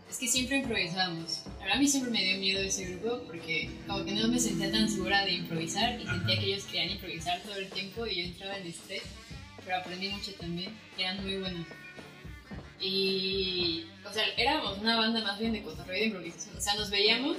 es 0.09 0.17
que 0.17 0.27
siempre 0.27 0.57
improvisábamos. 0.57 1.43
Ahora 1.59 1.75
a 1.75 1.77
mí 1.77 1.87
siempre 1.87 2.11
me 2.11 2.23
dio 2.23 2.37
miedo 2.37 2.61
ese 2.61 2.85
grupo 2.85 3.23
porque 3.25 3.69
como 3.85 4.05
que 4.05 4.13
no 4.13 4.27
me 4.27 4.39
sentía 4.39 4.71
tan 4.71 4.89
segura 4.89 5.25
de 5.25 5.33
improvisar 5.33 5.99
y 5.99 6.05
sentía 6.05 6.39
que 6.39 6.45
ellos 6.45 6.63
querían 6.65 6.91
improvisar 6.91 7.41
todo 7.41 7.55
el 7.55 7.69
tiempo 7.69 8.05
y 8.07 8.15
yo 8.15 8.23
entraba 8.23 8.57
en 8.57 8.67
estrés, 8.67 9.03
pero 9.63 9.77
aprendí 9.77 10.09
mucho 10.09 10.33
también, 10.35 10.77
eran 10.97 11.23
muy 11.23 11.37
buenos. 11.37 11.67
Y, 12.79 13.85
o 14.07 14.13
sea, 14.13 14.23
éramos 14.37 14.77
una 14.77 14.97
banda 14.97 15.21
más 15.21 15.39
bien 15.39 15.51
de 15.51 15.63
cotorreo 15.63 15.97
y 15.97 15.99
de 15.99 16.05
improvisación. 16.05 16.57
O 16.57 16.61
sea, 16.61 16.75
nos 16.75 16.89
veíamos, 16.89 17.37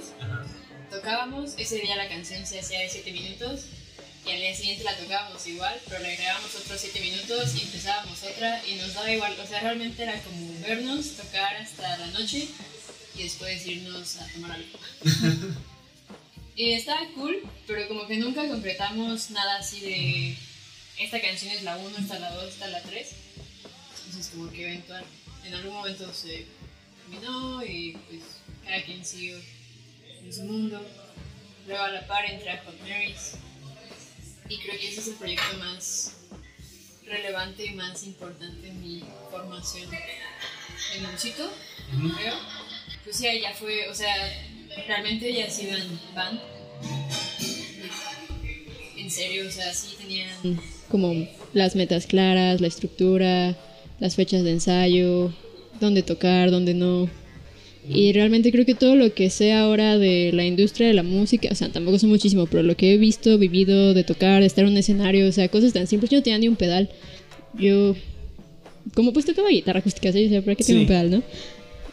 tocábamos, 0.91 1.55
ese 1.57 1.79
día 1.79 1.95
la 1.95 2.09
canción 2.09 2.45
se 2.45 2.59
hacía 2.59 2.79
de 2.81 2.89
7 2.89 3.11
minutos 3.11 3.67
y 4.25 4.31
al 4.31 4.39
día 4.39 4.55
siguiente 4.55 4.83
la 4.83 4.95
tocábamos 4.97 5.45
igual, 5.47 5.79
pero 5.87 6.01
le 6.01 6.13
agregábamos 6.13 6.55
otros 6.55 6.81
7 6.81 6.99
minutos 6.99 7.55
y 7.55 7.61
empezábamos 7.61 8.23
otra 8.23 8.61
y 8.67 8.75
nos 8.75 8.93
daba 8.93 9.11
igual, 9.11 9.35
o 9.39 9.47
sea, 9.47 9.61
realmente 9.61 10.03
era 10.03 10.21
como 10.21 10.59
vernos, 10.61 11.15
tocar 11.15 11.55
hasta 11.55 11.97
la 11.97 12.07
noche 12.07 12.47
y 13.15 13.23
después 13.23 13.65
irnos 13.65 14.17
a 14.17 14.27
tomar 14.27 14.51
algo. 14.51 14.79
y 16.55 16.73
estaba 16.73 17.07
cool, 17.15 17.41
pero 17.65 17.87
como 17.87 18.07
que 18.07 18.17
nunca 18.17 18.47
concretamos 18.47 19.31
nada 19.31 19.57
así 19.57 19.79
de 19.79 20.37
esta 20.99 21.21
canción 21.21 21.51
es 21.53 21.63
la 21.63 21.77
1, 21.77 21.97
esta 21.97 22.19
la 22.19 22.31
2, 22.31 22.49
esta 22.49 22.67
la 22.67 22.81
3. 22.81 23.07
Entonces 24.07 24.31
como 24.33 24.51
que 24.51 24.65
eventual, 24.65 25.05
en 25.45 25.53
algún 25.53 25.73
momento 25.73 26.13
se 26.13 26.45
terminó 27.01 27.63
y 27.63 27.97
pues 28.09 28.21
cada 28.65 28.83
quien 28.83 29.03
siguió 29.05 29.37
en 30.21 30.33
su 30.33 30.43
mundo. 30.43 30.85
Luego 31.67 31.83
a 31.83 31.89
la 31.89 32.05
par 32.05 32.25
entré 32.25 32.51
a 32.51 32.63
Hot 32.63 32.79
Marys 32.81 33.35
y 34.49 34.57
creo 34.57 34.79
que 34.79 34.89
ese 34.89 35.01
es 35.01 35.07
el 35.09 35.13
proyecto 35.15 35.57
más 35.59 36.15
relevante 37.05 37.65
y 37.65 37.71
más 37.75 38.03
importante 38.03 38.67
en 38.67 38.81
mi 38.81 39.03
formación 39.31 39.89
en 40.95 41.11
músico, 41.11 41.43
creo. 42.17 42.35
Pues 43.03 43.15
sí, 43.15 43.25
ya 43.41 43.53
fue, 43.53 43.87
o 43.89 43.95
sea, 43.95 44.13
realmente 44.87 45.31
ya 45.33 45.49
sí 45.49 45.67
iban 45.67 45.99
band. 46.15 46.39
En 48.97 49.09
serio, 49.09 49.47
o 49.47 49.51
sea, 49.51 49.73
sí 49.73 49.95
tenían 49.97 50.59
como 50.89 51.13
las 51.53 51.75
metas 51.75 52.05
claras, 52.05 52.61
la 52.61 52.67
estructura, 52.67 53.55
las 53.99 54.15
fechas 54.15 54.43
de 54.43 54.51
ensayo, 54.51 55.33
dónde 55.79 56.03
tocar, 56.03 56.51
dónde 56.51 56.73
no. 56.73 57.09
Y 57.87 58.13
realmente 58.13 58.51
creo 58.51 58.65
que 58.65 58.75
todo 58.75 58.95
lo 58.95 59.13
que 59.13 59.29
sé 59.29 59.53
ahora 59.53 59.97
de 59.97 60.31
la 60.33 60.45
industria 60.45 60.87
de 60.87 60.93
la 60.93 61.03
música, 61.03 61.49
o 61.51 61.55
sea, 61.55 61.69
tampoco 61.69 61.97
sé 61.97 62.07
muchísimo, 62.07 62.45
pero 62.45 62.61
lo 62.61 62.75
que 62.75 62.93
he 62.93 62.97
visto, 62.97 63.37
vivido, 63.37 63.93
de 63.93 64.03
tocar, 64.03 64.41
de 64.41 64.47
estar 64.47 64.63
en 64.65 64.71
un 64.71 64.77
escenario, 64.77 65.27
o 65.27 65.31
sea, 65.31 65.47
cosas 65.47 65.73
tan 65.73 65.87
simples, 65.87 66.11
yo 66.11 66.17
no 66.17 66.23
tenía 66.23 66.39
ni 66.39 66.47
un 66.47 66.55
pedal. 66.55 66.89
Yo, 67.57 67.95
como 68.93 69.13
pues 69.13 69.25
tocaba 69.25 69.49
guitarra 69.49 69.79
acústica, 69.79 70.11
¿sí? 70.11 70.25
o 70.25 70.29
sea, 70.29 70.41
¿para 70.41 70.55
qué 70.55 70.63
tengo 70.63 70.81
un 70.81 70.87
pedal, 70.87 71.09
no? 71.09 71.23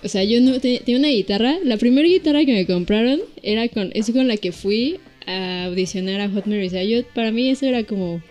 O 0.02 0.08
sea, 0.08 0.22
yo 0.24 0.40
no 0.40 0.60
tenía 0.60 0.98
una 0.98 1.08
guitarra, 1.08 1.56
la 1.64 1.78
primera 1.78 2.06
guitarra 2.06 2.44
que 2.44 2.52
me 2.52 2.66
compraron 2.66 3.20
era 3.42 3.68
con, 3.68 3.90
es 3.94 4.10
con 4.10 4.28
la 4.28 4.36
que 4.36 4.52
fui 4.52 4.98
a 5.26 5.64
audicionar 5.64 6.20
a 6.20 6.28
Hot 6.28 6.46
Mary, 6.46 6.66
o 6.66 6.70
sea, 6.70 6.84
yo, 6.84 7.04
para 7.14 7.32
mí 7.32 7.48
eso 7.48 7.64
era 7.64 7.84
como, 7.84 8.22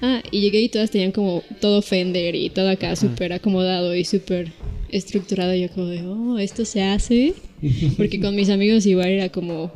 ah, 0.00 0.22
y 0.30 0.40
llegué 0.40 0.62
y 0.62 0.68
todas 0.68 0.90
tenían 0.90 1.12
como 1.12 1.42
todo 1.60 1.82
Fender 1.82 2.34
y 2.34 2.48
todo 2.48 2.70
acá 2.70 2.96
súper 2.96 3.34
acomodado 3.34 3.94
y 3.94 4.04
súper 4.04 4.50
estructurado. 4.92 5.54
Yo 5.54 5.68
como 5.70 5.86
de, 5.86 6.06
oh, 6.06 6.38
esto 6.38 6.64
se 6.64 6.82
hace. 6.82 7.34
Porque 7.96 8.20
con 8.20 8.36
mis 8.36 8.50
amigos 8.50 8.86
igual 8.86 9.08
era 9.08 9.28
como, 9.30 9.72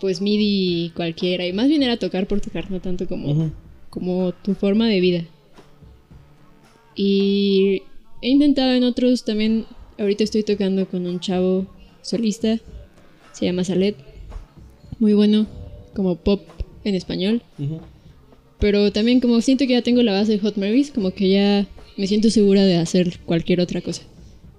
pues 0.00 0.22
MIDI 0.22 0.92
cualquiera. 0.96 1.46
Y 1.46 1.52
más 1.52 1.68
bien 1.68 1.82
era 1.82 1.98
tocar 1.98 2.26
por 2.26 2.40
tocar, 2.40 2.70
no 2.70 2.80
tanto 2.80 3.06
como, 3.06 3.52
como 3.90 4.32
tu 4.32 4.54
forma 4.54 4.88
de 4.88 5.00
vida. 5.00 5.24
Y 6.94 7.82
he 8.22 8.30
intentado 8.30 8.72
en 8.72 8.84
otros 8.84 9.24
también 9.24 9.66
ahorita 9.98 10.24
estoy 10.24 10.42
tocando 10.42 10.86
con 10.88 11.06
un 11.06 11.20
chavo 11.20 11.66
solista, 12.02 12.58
se 13.32 13.44
llama 13.44 13.64
Salet, 13.64 13.96
muy 14.98 15.14
bueno, 15.14 15.46
como 15.94 16.16
pop 16.16 16.42
en 16.84 16.94
español. 16.94 17.42
Ujú. 17.58 17.80
Pero 18.58 18.90
también 18.92 19.20
como 19.20 19.40
siento 19.40 19.66
que 19.66 19.72
ya 19.72 19.82
tengo 19.82 20.02
la 20.02 20.12
base 20.12 20.32
de 20.32 20.38
Hot 20.38 20.56
Marys, 20.56 20.90
como 20.90 21.10
que 21.10 21.28
ya 21.28 21.66
me 21.96 22.06
siento 22.06 22.30
segura 22.30 22.64
de 22.64 22.76
hacer 22.76 23.18
cualquier 23.26 23.60
otra 23.60 23.80
cosa. 23.80 24.02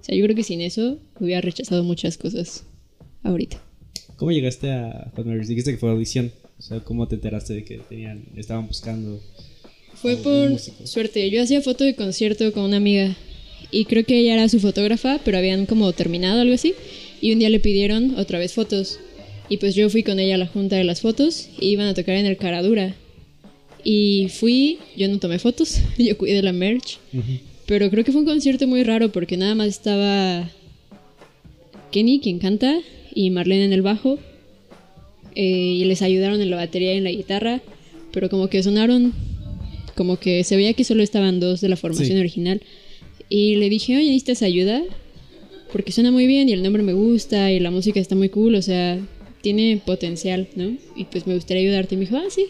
Sea, 0.08 0.16
yo 0.16 0.24
creo 0.24 0.34
que 0.34 0.42
sin 0.42 0.60
eso 0.60 0.98
hubiera 1.20 1.40
rechazado 1.40 1.84
muchas 1.84 2.16
cosas 2.16 2.64
ahorita. 3.22 3.62
¿Cómo 4.16 4.32
llegaste 4.32 4.70
a 4.72 5.12
Hot 5.14 5.26
Marys? 5.26 5.48
Dijiste 5.48 5.72
que 5.72 5.78
fue 5.78 5.90
audición. 5.90 6.32
O 6.58 6.62
sea, 6.62 6.80
¿cómo 6.80 7.06
te 7.06 7.16
enteraste 7.16 7.54
de 7.54 7.64
que 7.64 7.78
tenían, 7.78 8.24
estaban 8.36 8.66
buscando? 8.66 9.20
Fue 9.94 10.16
por 10.16 10.50
músico? 10.50 10.86
suerte. 10.86 11.30
Yo 11.30 11.42
hacía 11.42 11.60
foto 11.60 11.84
de 11.84 11.94
concierto 11.94 12.52
con 12.52 12.64
una 12.64 12.78
amiga 12.78 13.16
y 13.70 13.84
creo 13.84 14.04
que 14.04 14.18
ella 14.18 14.34
era 14.34 14.48
su 14.48 14.60
fotógrafa, 14.60 15.20
pero 15.24 15.38
habían 15.38 15.66
como 15.66 15.92
terminado 15.92 16.40
algo 16.40 16.54
así. 16.54 16.74
Y 17.20 17.32
un 17.32 17.38
día 17.38 17.50
le 17.50 17.60
pidieron 17.60 18.18
otra 18.18 18.38
vez 18.38 18.54
fotos. 18.54 18.98
Y 19.48 19.58
pues 19.58 19.74
yo 19.74 19.88
fui 19.90 20.02
con 20.02 20.18
ella 20.18 20.34
a 20.36 20.38
la 20.38 20.46
junta 20.46 20.76
de 20.76 20.84
las 20.84 21.00
fotos 21.00 21.48
y 21.60 21.68
iban 21.68 21.86
a 21.86 21.94
tocar 21.94 22.16
en 22.16 22.26
el 22.26 22.36
Caradura. 22.36 22.94
Y 23.84 24.28
fui, 24.30 24.78
yo 24.96 25.08
no 25.08 25.18
tomé 25.18 25.38
fotos, 25.38 25.80
yo 25.98 26.16
cuidé 26.18 26.42
la 26.42 26.52
merch. 26.52 26.98
Ujú. 27.12 27.38
Pero 27.68 27.88
creo 27.90 28.02
que 28.02 28.10
fue 28.12 28.22
un 28.22 28.26
concierto 28.26 28.66
muy 28.66 28.82
raro 28.82 29.12
porque 29.12 29.36
nada 29.36 29.54
más 29.54 29.68
estaba 29.68 30.50
Kenny, 31.92 32.18
quien 32.20 32.38
canta, 32.40 32.80
y 33.14 33.30
Marlene 33.30 33.64
en 33.66 33.72
el 33.72 33.82
bajo. 33.82 34.18
eh, 35.40 35.76
y 35.80 35.84
les 35.84 36.02
ayudaron 36.02 36.40
en 36.40 36.50
la 36.50 36.56
batería 36.56 36.94
y 36.94 36.96
en 36.96 37.04
la 37.04 37.12
guitarra. 37.12 37.60
Pero 38.10 38.28
como 38.28 38.48
que 38.48 38.60
sonaron, 38.64 39.12
como 39.94 40.18
que 40.18 40.42
se 40.42 40.56
veía 40.56 40.72
que 40.72 40.82
solo 40.82 41.02
estaban 41.04 41.38
dos 41.38 41.60
de 41.60 41.68
la 41.68 41.76
formación 41.76 42.16
Sí. 42.16 42.18
original. 42.18 42.60
Y 43.28 43.54
le 43.56 43.68
dije, 43.68 43.96
oye, 43.96 44.06
¿necesitas 44.06 44.42
ayuda? 44.42 44.82
Porque 45.70 45.92
suena 45.92 46.10
muy 46.10 46.26
bien 46.26 46.48
y 46.48 46.52
el 46.54 46.62
nombre 46.64 46.82
me 46.82 46.92
gusta 46.94 47.52
y 47.52 47.60
la 47.60 47.70
música 47.70 48.00
está 48.00 48.16
muy 48.16 48.30
cool, 48.30 48.56
o 48.56 48.62
sea, 48.62 48.98
tiene 49.42 49.80
potencial, 49.84 50.48
¿no? 50.56 50.76
Y 50.96 51.04
pues 51.04 51.26
me 51.28 51.34
gustaría 51.34 51.62
ayudarte. 51.62 51.94
Y 51.94 51.98
me 51.98 52.04
dijo, 52.06 52.16
ah, 52.16 52.30
sí. 52.30 52.46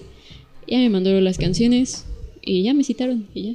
Ya 0.66 0.78
me 0.78 0.88
mandó 0.88 1.20
las 1.20 1.37
canciones 1.37 2.06
y 2.40 2.62
ya 2.62 2.72
me 2.72 2.84
citaron 2.84 3.26
y 3.34 3.42
ya. 3.42 3.52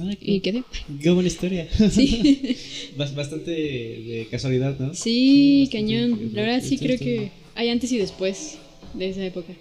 Ah, 0.00 0.12
Y 0.20 0.40
qué, 0.40 0.52
quedé. 0.52 0.62
qué 1.02 1.10
buena 1.10 1.28
historia. 1.28 1.68
Sí. 1.90 2.56
Bas- 2.96 3.14
Bastante 3.14 3.50
de 3.50 4.26
casualidad, 4.30 4.78
¿no? 4.78 4.94
Sí, 4.94 5.64
bastante- 5.64 5.76
cañón. 5.94 6.30
La 6.34 6.42
verdad 6.42 6.62
sí 6.64 6.78
creo 6.78 6.98
que 6.98 7.30
hay 7.54 7.68
antes 7.68 7.92
y 7.92 7.98
después 7.98 8.58
de 8.94 9.08
esa 9.08 9.24
época. 9.24 9.52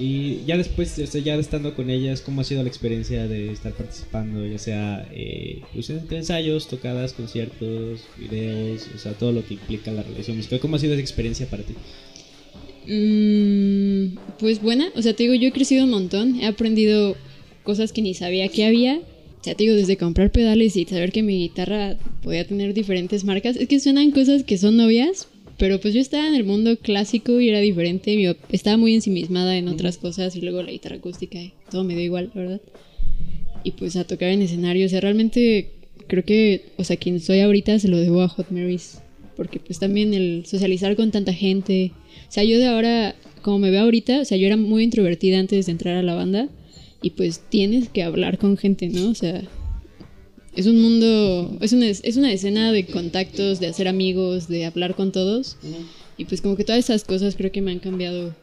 Y 0.00 0.44
ya 0.46 0.56
después, 0.56 0.96
o 1.00 1.06
sea, 1.08 1.20
ya 1.20 1.34
estando 1.34 1.74
con 1.74 1.90
ellas, 1.90 2.20
¿cómo 2.20 2.40
ha 2.40 2.44
sido 2.44 2.62
la 2.62 2.68
experiencia 2.68 3.26
de 3.26 3.50
estar 3.50 3.72
participando? 3.72 4.46
Ya 4.46 4.56
sea 4.58 5.08
eh, 5.12 5.60
pues, 5.74 5.90
entre 5.90 6.18
ensayos, 6.18 6.68
tocadas, 6.68 7.12
conciertos, 7.12 8.02
videos, 8.16 8.86
o 8.94 8.98
sea, 8.98 9.14
todo 9.14 9.32
lo 9.32 9.44
que 9.44 9.54
implica 9.54 9.90
la 9.90 10.04
relación 10.04 10.36
musical. 10.36 10.60
¿Cómo 10.60 10.76
ha 10.76 10.78
sido 10.78 10.92
esa 10.92 11.02
experiencia 11.02 11.46
para 11.50 11.64
ti? 11.64 11.74
Mm, 12.86 14.16
pues 14.38 14.62
buena, 14.62 14.90
o 14.94 15.02
sea, 15.02 15.14
te 15.14 15.24
digo, 15.24 15.34
yo 15.34 15.48
he 15.48 15.52
crecido 15.52 15.84
un 15.84 15.90
montón, 15.90 16.40
he 16.40 16.46
aprendido 16.46 17.16
cosas 17.64 17.92
que 17.92 18.00
ni 18.00 18.14
sabía 18.14 18.48
que 18.48 18.64
había. 18.64 19.00
O 19.40 19.44
sea, 19.44 19.54
te 19.54 19.64
digo, 19.64 19.76
desde 19.76 19.96
comprar 19.96 20.32
pedales 20.32 20.76
y 20.76 20.84
saber 20.84 21.12
que 21.12 21.22
mi 21.22 21.38
guitarra 21.38 21.96
podía 22.22 22.46
tener 22.46 22.74
diferentes 22.74 23.24
marcas. 23.24 23.56
Es 23.56 23.68
que 23.68 23.78
suenan 23.78 24.10
cosas 24.10 24.42
que 24.42 24.58
son 24.58 24.76
novias, 24.76 25.28
pero 25.58 25.80
pues 25.80 25.94
yo 25.94 26.00
estaba 26.00 26.26
en 26.26 26.34
el 26.34 26.44
mundo 26.44 26.76
clásico 26.76 27.40
y 27.40 27.48
era 27.48 27.60
diferente. 27.60 28.20
Yo 28.20 28.34
estaba 28.50 28.76
muy 28.76 28.94
ensimismada 28.94 29.56
en 29.56 29.68
otras 29.68 29.96
cosas 29.98 30.34
y 30.36 30.40
luego 30.40 30.62
la 30.62 30.72
guitarra 30.72 30.96
acústica 30.96 31.40
y 31.40 31.52
todo 31.70 31.84
me 31.84 31.94
dio 31.94 32.04
igual, 32.04 32.30
la 32.34 32.40
verdad. 32.40 32.60
Y 33.62 33.72
pues 33.72 33.96
a 33.96 34.04
tocar 34.04 34.28
en 34.30 34.42
escenario, 34.42 34.86
o 34.86 34.88
sea, 34.88 35.00
realmente 35.00 35.70
creo 36.08 36.24
que, 36.24 36.66
o 36.76 36.84
sea, 36.84 36.96
quien 36.96 37.20
soy 37.20 37.40
ahorita 37.40 37.78
se 37.78 37.88
lo 37.88 37.98
debo 37.98 38.22
a 38.22 38.28
Hot 38.28 38.50
Marys. 38.50 39.00
Porque 39.36 39.60
pues 39.60 39.78
también 39.78 40.14
el 40.14 40.46
socializar 40.46 40.96
con 40.96 41.12
tanta 41.12 41.32
gente. 41.32 41.92
O 42.28 42.32
sea, 42.32 42.42
yo 42.42 42.58
de 42.58 42.66
ahora, 42.66 43.14
como 43.42 43.60
me 43.60 43.70
veo 43.70 43.82
ahorita, 43.82 44.20
o 44.20 44.24
sea, 44.24 44.36
yo 44.36 44.46
era 44.46 44.56
muy 44.56 44.82
introvertida 44.82 45.38
antes 45.38 45.66
de 45.66 45.72
entrar 45.72 45.96
a 45.96 46.02
la 46.02 46.14
banda. 46.14 46.48
Y 47.02 47.10
pues 47.10 47.40
tienes 47.48 47.88
que 47.88 48.02
hablar 48.02 48.38
con 48.38 48.56
gente, 48.56 48.88
¿no? 48.88 49.10
O 49.10 49.14
sea, 49.14 49.42
es 50.56 50.66
un 50.66 50.80
mundo, 50.82 51.56
es 51.60 51.72
una, 51.72 51.86
es 51.88 52.16
una 52.16 52.32
escena 52.32 52.72
de 52.72 52.86
contactos, 52.86 53.60
de 53.60 53.68
hacer 53.68 53.86
amigos, 53.86 54.48
de 54.48 54.64
hablar 54.64 54.94
con 54.96 55.12
todos. 55.12 55.56
Y 56.16 56.24
pues 56.24 56.40
como 56.40 56.56
que 56.56 56.64
todas 56.64 56.80
esas 56.84 57.04
cosas 57.04 57.36
creo 57.36 57.52
que 57.52 57.60
me 57.62 57.70
han 57.70 57.78
cambiado 57.78 58.34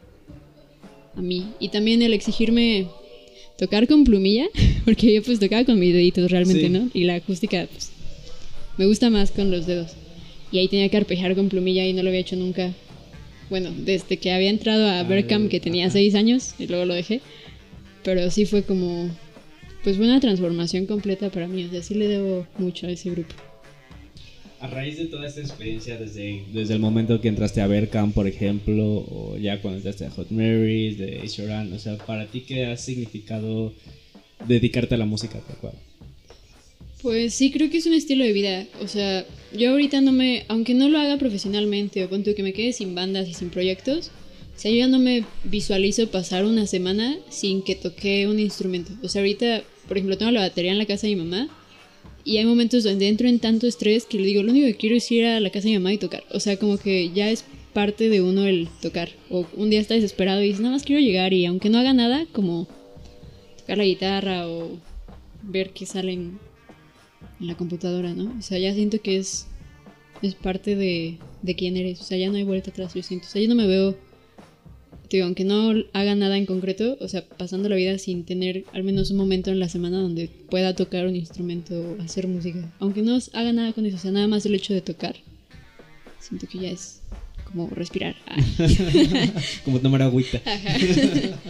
a 1.14 1.20
mí. 1.20 1.44
Y 1.60 1.68
también 1.68 2.00
el 2.02 2.14
exigirme 2.14 2.86
tocar 3.58 3.86
con 3.86 4.04
plumilla, 4.04 4.46
porque 4.86 5.12
yo 5.14 5.22
pues 5.22 5.38
tocaba 5.38 5.64
con 5.64 5.78
mis 5.78 5.92
deditos 5.92 6.30
realmente, 6.30 6.62
Sí. 6.62 6.68
¿no? 6.70 6.88
Y 6.94 7.04
la 7.04 7.16
acústica 7.16 7.66
pues 7.70 7.90
me 8.78 8.86
gusta 8.86 9.10
más 9.10 9.30
con 9.30 9.50
los 9.50 9.66
dedos. 9.66 9.92
Y 10.52 10.58
ahí 10.58 10.68
tenía 10.68 10.88
que 10.88 10.96
arpejar 10.96 11.34
con 11.34 11.48
plumilla 11.50 11.84
y 11.86 11.92
no 11.92 12.02
lo 12.02 12.08
había 12.08 12.20
hecho 12.20 12.36
nunca. 12.36 12.72
Bueno, 13.50 13.70
desde 13.84 14.16
que 14.16 14.32
había 14.32 14.48
entrado 14.50 14.86
a 14.86 15.00
Ah, 15.00 15.02
Berkham, 15.04 15.48
que 15.48 15.60
tenía 15.60 15.90
seis 15.90 16.14
años, 16.14 16.54
y 16.58 16.66
luego 16.66 16.84
lo 16.86 16.94
dejé. 16.94 17.20
Pero 18.06 18.30
sí 18.30 18.46
fue 18.46 18.62
como, 18.62 19.10
pues 19.82 19.96
fue 19.96 20.06
una 20.06 20.20
transformación 20.20 20.86
completa 20.86 21.28
para 21.28 21.48
mí. 21.48 21.64
O 21.64 21.70
sea, 21.70 21.82
sí 21.82 21.94
le 21.94 22.06
debo 22.06 22.46
mucho 22.56 22.86
a 22.86 22.90
ese 22.90 23.10
grupo. 23.10 23.34
A 24.60 24.68
raíz 24.68 24.96
de 24.96 25.06
toda 25.06 25.26
esta 25.26 25.40
experiencia, 25.40 25.98
desde, 25.98 26.44
desde 26.52 26.74
el 26.74 26.78
momento 26.78 27.20
que 27.20 27.26
entraste 27.26 27.60
a 27.60 27.66
Berkham, 27.66 28.12
por 28.12 28.28
ejemplo, 28.28 28.84
o 28.84 29.36
ya 29.36 29.60
cuando 29.60 29.78
entraste 29.78 30.06
a 30.06 30.10
Hot 30.10 30.30
Marys, 30.30 30.98
de 30.98 31.28
Run, 31.38 31.72
o 31.72 31.78
sea, 31.80 31.98
¿para 31.98 32.26
ti 32.26 32.42
qué 32.42 32.66
ha 32.66 32.76
significado 32.76 33.74
dedicarte 34.46 34.94
a 34.94 34.98
la 34.98 35.04
música 35.04 35.40
tal 35.40 35.56
cual? 35.56 35.74
Pues 37.02 37.34
sí, 37.34 37.50
creo 37.50 37.70
que 37.70 37.78
es 37.78 37.86
un 37.86 37.94
estilo 37.94 38.24
de 38.24 38.32
vida. 38.32 38.66
O 38.80 38.86
sea, 38.86 39.26
yo 39.52 39.72
ahorita 39.72 40.00
no 40.00 40.12
me, 40.12 40.44
aunque 40.46 40.74
no 40.74 40.88
lo 40.88 40.98
haga 41.00 41.18
profesionalmente 41.18 42.04
o 42.04 42.08
punto 42.08 42.36
que 42.36 42.44
me 42.44 42.52
quede 42.52 42.72
sin 42.72 42.94
bandas 42.94 43.28
y 43.28 43.34
sin 43.34 43.50
proyectos, 43.50 44.12
o 44.56 44.58
sea, 44.58 44.70
yo 44.70 44.78
ya 44.78 44.88
no 44.88 44.98
me 44.98 45.24
visualizo 45.44 46.10
pasar 46.10 46.46
una 46.46 46.66
semana 46.66 47.16
sin 47.28 47.62
que 47.62 47.74
toque 47.74 48.26
un 48.26 48.38
instrumento. 48.38 48.92
O 49.02 49.08
sea, 49.08 49.20
ahorita, 49.20 49.62
por 49.86 49.98
ejemplo, 49.98 50.16
tengo 50.16 50.32
la 50.32 50.40
batería 50.40 50.72
en 50.72 50.78
la 50.78 50.86
casa 50.86 51.06
de 51.06 51.14
mi 51.14 51.22
mamá 51.22 51.48
y 52.24 52.38
hay 52.38 52.44
momentos 52.44 52.82
donde 52.82 53.08
entro 53.08 53.28
en 53.28 53.38
tanto 53.38 53.66
estrés 53.66 54.06
que 54.06 54.18
le 54.18 54.26
digo, 54.26 54.42
lo 54.42 54.50
único 54.50 54.66
que 54.66 54.74
quiero 54.74 54.96
es 54.96 55.10
ir 55.12 55.26
a 55.26 55.38
la 55.40 55.50
casa 55.50 55.64
de 55.64 55.70
mi 55.70 55.78
mamá 55.78 55.92
y 55.92 55.98
tocar. 55.98 56.24
O 56.32 56.40
sea, 56.40 56.56
como 56.56 56.78
que 56.78 57.10
ya 57.10 57.30
es 57.30 57.44
parte 57.72 58.08
de 58.08 58.22
uno 58.22 58.46
el 58.46 58.68
tocar. 58.80 59.10
O 59.28 59.46
un 59.54 59.68
día 59.68 59.80
está 59.80 59.94
desesperado 59.94 60.42
y 60.42 60.46
dices, 60.46 60.60
nada 60.60 60.74
más 60.74 60.82
quiero 60.82 61.00
llegar 61.00 61.34
y 61.34 61.44
aunque 61.44 61.68
no 61.68 61.78
haga 61.78 61.92
nada, 61.92 62.26
como 62.32 62.66
tocar 63.58 63.76
la 63.76 63.84
guitarra 63.84 64.48
o 64.48 64.78
ver 65.42 65.70
qué 65.70 65.84
sale 65.84 66.14
en, 66.14 66.38
la 67.38 67.54
computadora, 67.56 68.14
¿no? 68.14 68.34
O 68.38 68.42
sea, 68.42 68.58
ya 68.58 68.72
siento 68.72 69.00
que 69.02 69.18
es, 69.18 69.46
es 70.22 70.34
parte 70.34 70.74
de, 70.74 71.18
de 71.42 71.54
quién 71.54 71.76
eres. 71.76 72.00
O 72.00 72.04
sea, 72.04 72.16
ya 72.16 72.30
no 72.30 72.36
hay 72.36 72.44
vuelta 72.44 72.70
atrás, 72.70 72.94
yo 72.94 73.02
siento. 73.02 73.26
O 73.26 73.30
sea, 73.30 73.42
yo 73.42 73.48
no 73.48 73.54
me 73.54 73.66
veo, 73.66 73.96
digo, 75.10 75.24
aunque 75.26 75.44
no 75.44 75.72
haga 75.92 76.14
nada 76.14 76.36
en 76.36 76.46
concreto, 76.46 76.96
o 77.00 77.08
sea, 77.08 77.24
pasando 77.24 77.68
la 77.68 77.76
vida 77.76 77.98
sin 77.98 78.24
tener 78.24 78.64
al 78.72 78.82
menos 78.82 79.10
un 79.10 79.16
momento 79.16 79.50
en 79.50 79.60
la 79.60 79.68
semana 79.68 80.00
donde 80.00 80.28
pueda 80.50 80.74
tocar 80.74 81.06
un 81.06 81.16
instrumento 81.16 81.74
o 81.80 82.02
hacer 82.02 82.26
música. 82.26 82.72
Aunque 82.78 83.02
no 83.02 83.18
haga 83.32 83.52
nada 83.52 83.72
con 83.72 83.86
eso, 83.86 83.96
o 83.96 84.00
sea, 84.00 84.12
nada 84.12 84.26
más 84.26 84.46
el 84.46 84.54
hecho 84.54 84.74
de 84.74 84.80
tocar. 84.80 85.16
Siento 86.20 86.46
que 86.48 86.58
ya 86.58 86.70
es 86.70 87.02
como 87.44 87.68
respirar. 87.68 88.16
Ah. 88.26 88.36
Como 89.64 89.80
tomar 89.80 90.02
agüita. 90.02 90.40
Ajá. 90.44 90.76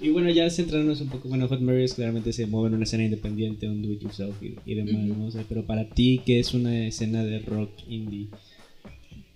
Y 0.00 0.10
bueno, 0.10 0.30
ya 0.30 0.48
centrándonos 0.48 1.00
un 1.00 1.08
poco, 1.08 1.28
bueno, 1.28 1.48
Hot 1.48 1.60
Marys 1.60 1.94
claramente 1.94 2.32
se 2.32 2.46
mueve 2.46 2.68
en 2.68 2.74
una 2.74 2.84
escena 2.84 3.02
independiente, 3.04 3.68
un 3.68 3.82
do 3.82 3.92
it 3.92 4.00
yourself 4.00 4.40
y, 4.40 4.54
y 4.64 4.74
demás, 4.76 4.94
¿no? 4.94 5.26
O 5.26 5.30
sea, 5.32 5.44
pero 5.48 5.64
para 5.64 5.88
ti, 5.88 6.20
¿qué 6.24 6.38
es 6.38 6.54
una 6.54 6.86
escena 6.86 7.24
de 7.24 7.40
rock 7.40 7.70
indie? 7.88 8.28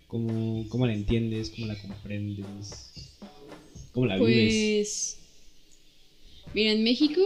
¿Cómo, 0.06 0.64
cómo 0.68 0.86
la 0.86 0.94
entiendes? 0.94 1.50
¿Cómo 1.50 1.66
la 1.66 1.74
comprendes? 1.74 3.12
¿Cómo 3.92 4.06
la 4.06 4.16
vives? 4.16 5.16
Pues. 6.44 6.54
Mira, 6.54 6.72
en 6.72 6.82
México 6.82 7.22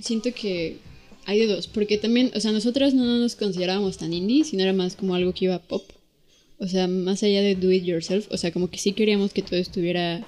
siento 0.00 0.32
que 0.34 0.78
hay 1.26 1.40
de 1.40 1.46
dos. 1.46 1.66
Porque 1.66 1.98
también, 1.98 2.30
o 2.34 2.40
sea, 2.40 2.52
nosotras 2.52 2.94
no 2.94 3.04
nos 3.04 3.36
considerábamos 3.36 3.98
tan 3.98 4.12
indie, 4.12 4.44
sino 4.44 4.62
era 4.62 4.72
más 4.72 4.96
como 4.96 5.14
algo 5.14 5.32
que 5.32 5.46
iba 5.46 5.58
pop. 5.58 5.84
O 6.58 6.66
sea, 6.66 6.86
más 6.86 7.22
allá 7.22 7.42
de 7.42 7.54
do 7.54 7.72
it 7.72 7.84
yourself. 7.84 8.26
O 8.30 8.36
sea, 8.36 8.52
como 8.52 8.70
que 8.70 8.78
sí 8.78 8.92
queríamos 8.92 9.32
que 9.32 9.42
todo 9.42 9.58
estuviera 9.58 10.26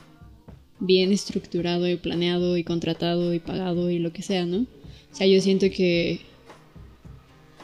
bien 0.81 1.13
estructurado 1.13 1.89
y 1.89 1.97
planeado 1.97 2.57
y 2.57 2.65
contratado 2.65 3.33
y 3.33 3.39
pagado 3.39 3.91
y 3.91 3.99
lo 3.99 4.13
que 4.13 4.23
sea, 4.23 4.45
¿no? 4.45 4.67
O 5.13 5.17
sea, 5.17 5.27
yo 5.27 5.41
siento 5.41 5.71
que 5.71 6.21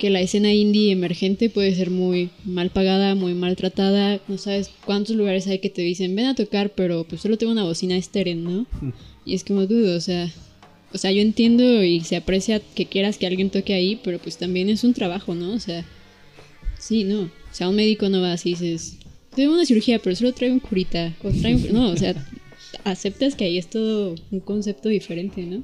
que 0.02 0.10
la 0.10 0.20
escena 0.20 0.52
indie 0.52 0.90
emergente 0.90 1.48
puede 1.48 1.76
ser 1.76 1.88
muy 1.88 2.30
mal 2.44 2.70
pagada, 2.70 3.14
muy 3.14 3.34
maltratada. 3.34 4.20
No 4.26 4.36
sabes 4.36 4.68
cuántos 4.84 5.14
lugares 5.14 5.46
hay 5.46 5.60
que 5.60 5.70
te 5.70 5.80
dicen, 5.80 6.16
ven 6.16 6.26
a 6.26 6.34
tocar, 6.34 6.70
pero 6.70 7.04
pues 7.04 7.20
solo 7.20 7.38
tengo 7.38 7.52
una 7.52 7.62
bocina 7.62 7.96
estéreo, 7.96 8.34
¿no? 8.34 8.66
Y 9.24 9.36
es 9.36 9.44
como 9.44 9.64
dudo, 9.68 9.96
o 9.96 10.00
sea, 10.00 10.28
o 10.92 10.98
sea, 10.98 11.12
yo 11.12 11.22
entiendo 11.22 11.84
y 11.84 12.00
se 12.00 12.16
aprecia 12.16 12.58
que 12.58 12.86
quieras 12.86 13.16
que 13.16 13.28
alguien 13.28 13.50
toque 13.50 13.74
ahí, 13.74 14.00
pero 14.02 14.18
pues 14.18 14.38
también 14.38 14.68
es 14.70 14.82
un 14.82 14.92
trabajo, 14.92 15.36
¿no? 15.36 15.52
O 15.52 15.60
sea, 15.60 15.84
sí, 16.80 17.04
no. 17.04 17.20
O 17.20 17.54
sea, 17.54 17.68
un 17.68 17.76
médico 17.76 18.08
no 18.08 18.20
va 18.20 18.32
así 18.32 18.48
y 18.48 18.52
dices, 18.54 18.96
tengo 19.36 19.54
una 19.54 19.64
cirugía, 19.64 20.00
pero 20.00 20.16
solo 20.16 20.32
traigo 20.32 20.54
un 20.54 20.60
curita. 20.60 21.14
O 21.22 21.30
traigo 21.30 21.60
un-". 21.60 21.72
No, 21.72 21.90
o 21.90 21.96
sea, 21.96 22.16
aceptas 22.82 23.36
que 23.36 23.44
ahí 23.44 23.56
es 23.56 23.70
todo 23.70 24.16
un 24.32 24.40
concepto 24.40 24.88
diferente, 24.88 25.42
¿no? 25.42 25.62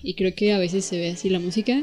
Y 0.00 0.14
creo 0.14 0.32
que 0.32 0.52
a 0.52 0.60
veces 0.60 0.84
se 0.84 0.96
ve 0.96 1.10
así 1.10 1.28
la 1.28 1.40
música. 1.40 1.82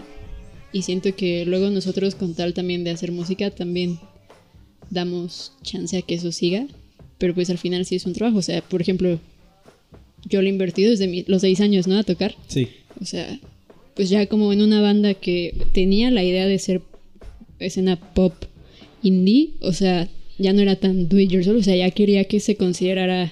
Y 0.73 0.81
siento 0.81 1.15
que 1.15 1.45
luego 1.45 1.69
nosotros 1.69 2.15
con 2.15 2.33
tal 2.33 2.53
también 2.53 2.83
de 2.83 2.91
hacer 2.91 3.11
música 3.11 3.49
también 3.51 3.97
damos 4.89 5.53
chance 5.63 5.97
a 5.97 6.01
que 6.01 6.15
eso 6.15 6.31
siga. 6.31 6.67
Pero 7.17 7.33
pues 7.33 7.49
al 7.49 7.57
final 7.57 7.85
sí 7.85 7.95
es 7.95 8.05
un 8.05 8.13
trabajo. 8.13 8.39
O 8.39 8.41
sea, 8.41 8.61
por 8.61 8.81
ejemplo, 8.81 9.19
yo 10.29 10.41
lo 10.41 10.47
he 10.47 10.51
invertido 10.51 10.91
desde 10.91 11.07
mi- 11.07 11.23
los 11.27 11.41
seis 11.41 11.61
años, 11.61 11.87
¿no? 11.87 11.97
A 11.97 12.03
tocar. 12.03 12.35
Sí. 12.47 12.67
O 13.01 13.05
sea, 13.05 13.39
pues 13.95 14.09
ya 14.09 14.25
como 14.27 14.51
en 14.51 14.61
una 14.61 14.81
banda 14.81 15.13
que 15.13 15.55
tenía 15.73 16.11
la 16.11 16.23
idea 16.23 16.45
de 16.45 16.59
ser 16.59 16.81
escena 17.59 17.95
pop 18.13 18.33
indie, 19.01 19.51
o 19.61 19.71
sea, 19.71 20.09
ya 20.37 20.51
no 20.51 20.61
era 20.61 20.75
tan 20.75 21.07
do 21.07 21.17
it 21.19 21.29
yourself, 21.29 21.59
o 21.59 21.63
sea, 21.63 21.75
ya 21.77 21.89
quería 21.91 22.25
que 22.25 22.41
se 22.41 22.57
considerara, 22.57 23.31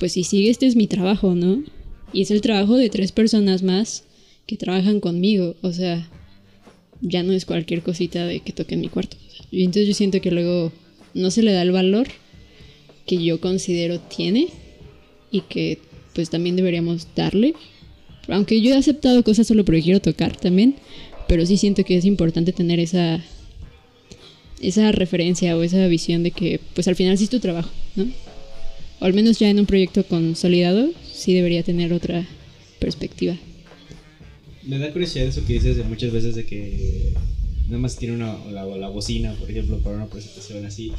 pues 0.00 0.12
si 0.12 0.24
sigue, 0.24 0.50
este 0.50 0.66
es 0.66 0.74
mi 0.74 0.88
trabajo, 0.88 1.34
¿no? 1.36 1.62
Y 2.12 2.22
es 2.22 2.30
el 2.32 2.40
trabajo 2.40 2.76
de 2.76 2.88
tres 2.90 3.12
personas 3.12 3.62
más 3.62 4.02
que 4.46 4.56
trabajan 4.56 4.98
conmigo, 4.98 5.54
o 5.62 5.72
sea, 5.72 6.10
ya 7.00 7.22
no 7.22 7.32
es 7.32 7.44
cualquier 7.44 7.82
cosita 7.82 8.26
de 8.26 8.40
que 8.40 8.52
toque 8.52 8.74
en 8.74 8.80
mi 8.80 8.88
cuarto. 8.88 9.16
y 9.50 9.64
entonces 9.64 9.88
yo 9.88 9.94
siento 9.94 10.20
que 10.20 10.30
luego 10.30 10.72
no 11.14 11.30
se 11.30 11.42
le 11.42 11.52
da 11.52 11.62
el 11.62 11.72
valor 11.72 12.08
que 13.06 13.22
yo 13.22 13.40
considero 13.40 14.00
tiene 14.00 14.48
y 15.30 15.42
que 15.42 15.78
pues 16.14 16.30
también 16.30 16.56
deberíamos 16.56 17.08
darle. 17.14 17.54
Aunque 18.28 18.60
yo 18.60 18.74
he 18.74 18.76
aceptado 18.76 19.22
cosas 19.22 19.46
solo 19.46 19.64
porque 19.64 19.82
quiero 19.82 20.00
tocar 20.00 20.36
también, 20.36 20.76
pero 21.28 21.44
sí 21.44 21.56
siento 21.56 21.84
que 21.84 21.96
es 21.96 22.04
importante 22.04 22.52
tener 22.52 22.80
esa 22.80 23.22
esa 24.60 24.92
referencia 24.92 25.56
o 25.56 25.62
esa 25.62 25.86
visión 25.88 26.22
de 26.22 26.30
que 26.30 26.60
pues 26.74 26.88
al 26.88 26.96
final 26.96 27.18
sí 27.18 27.24
es 27.24 27.30
tu 27.30 27.40
trabajo, 27.40 27.70
¿no? 27.96 28.06
O 29.00 29.04
al 29.04 29.12
menos 29.12 29.38
ya 29.38 29.50
en 29.50 29.58
un 29.58 29.66
proyecto 29.66 30.04
consolidado 30.04 30.88
sí 31.12 31.34
debería 31.34 31.62
tener 31.62 31.92
otra 31.92 32.26
perspectiva. 32.78 33.36
Me 34.66 34.78
da 34.78 34.92
curiosidad 34.92 35.26
eso 35.26 35.44
que 35.46 35.54
dices 35.54 35.76
de 35.76 35.84
muchas 35.84 36.12
veces 36.12 36.34
de 36.34 36.46
que 36.46 37.12
nada 37.66 37.78
más 37.78 37.96
tiene 37.96 38.14
una, 38.14 38.36
la, 38.50 38.64
la 38.64 38.88
bocina, 38.88 39.34
por 39.34 39.50
ejemplo, 39.50 39.78
para 39.78 39.96
una 39.96 40.06
presentación 40.06 40.64
así. 40.64 40.92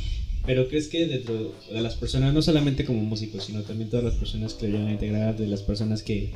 Pero 0.46 0.68
crees 0.68 0.88
que 0.88 1.08
dentro 1.08 1.56
de 1.72 1.82
las 1.82 1.96
personas, 1.96 2.34
no 2.34 2.42
solamente 2.42 2.86
como 2.86 3.02
músicos, 3.02 3.46
sino 3.46 3.64
también 3.64 3.90
todas 3.90 4.06
las 4.06 4.16
personas 4.16 4.54
que 4.54 4.68
lo 4.68 4.74
llegan 4.74 4.90
a 4.90 4.94
integrar, 4.94 5.38
de 5.38 5.48
las 5.48 5.64
personas 5.64 6.04
que, 6.04 6.32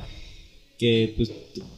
que 0.79 1.13
pues, 1.17 1.31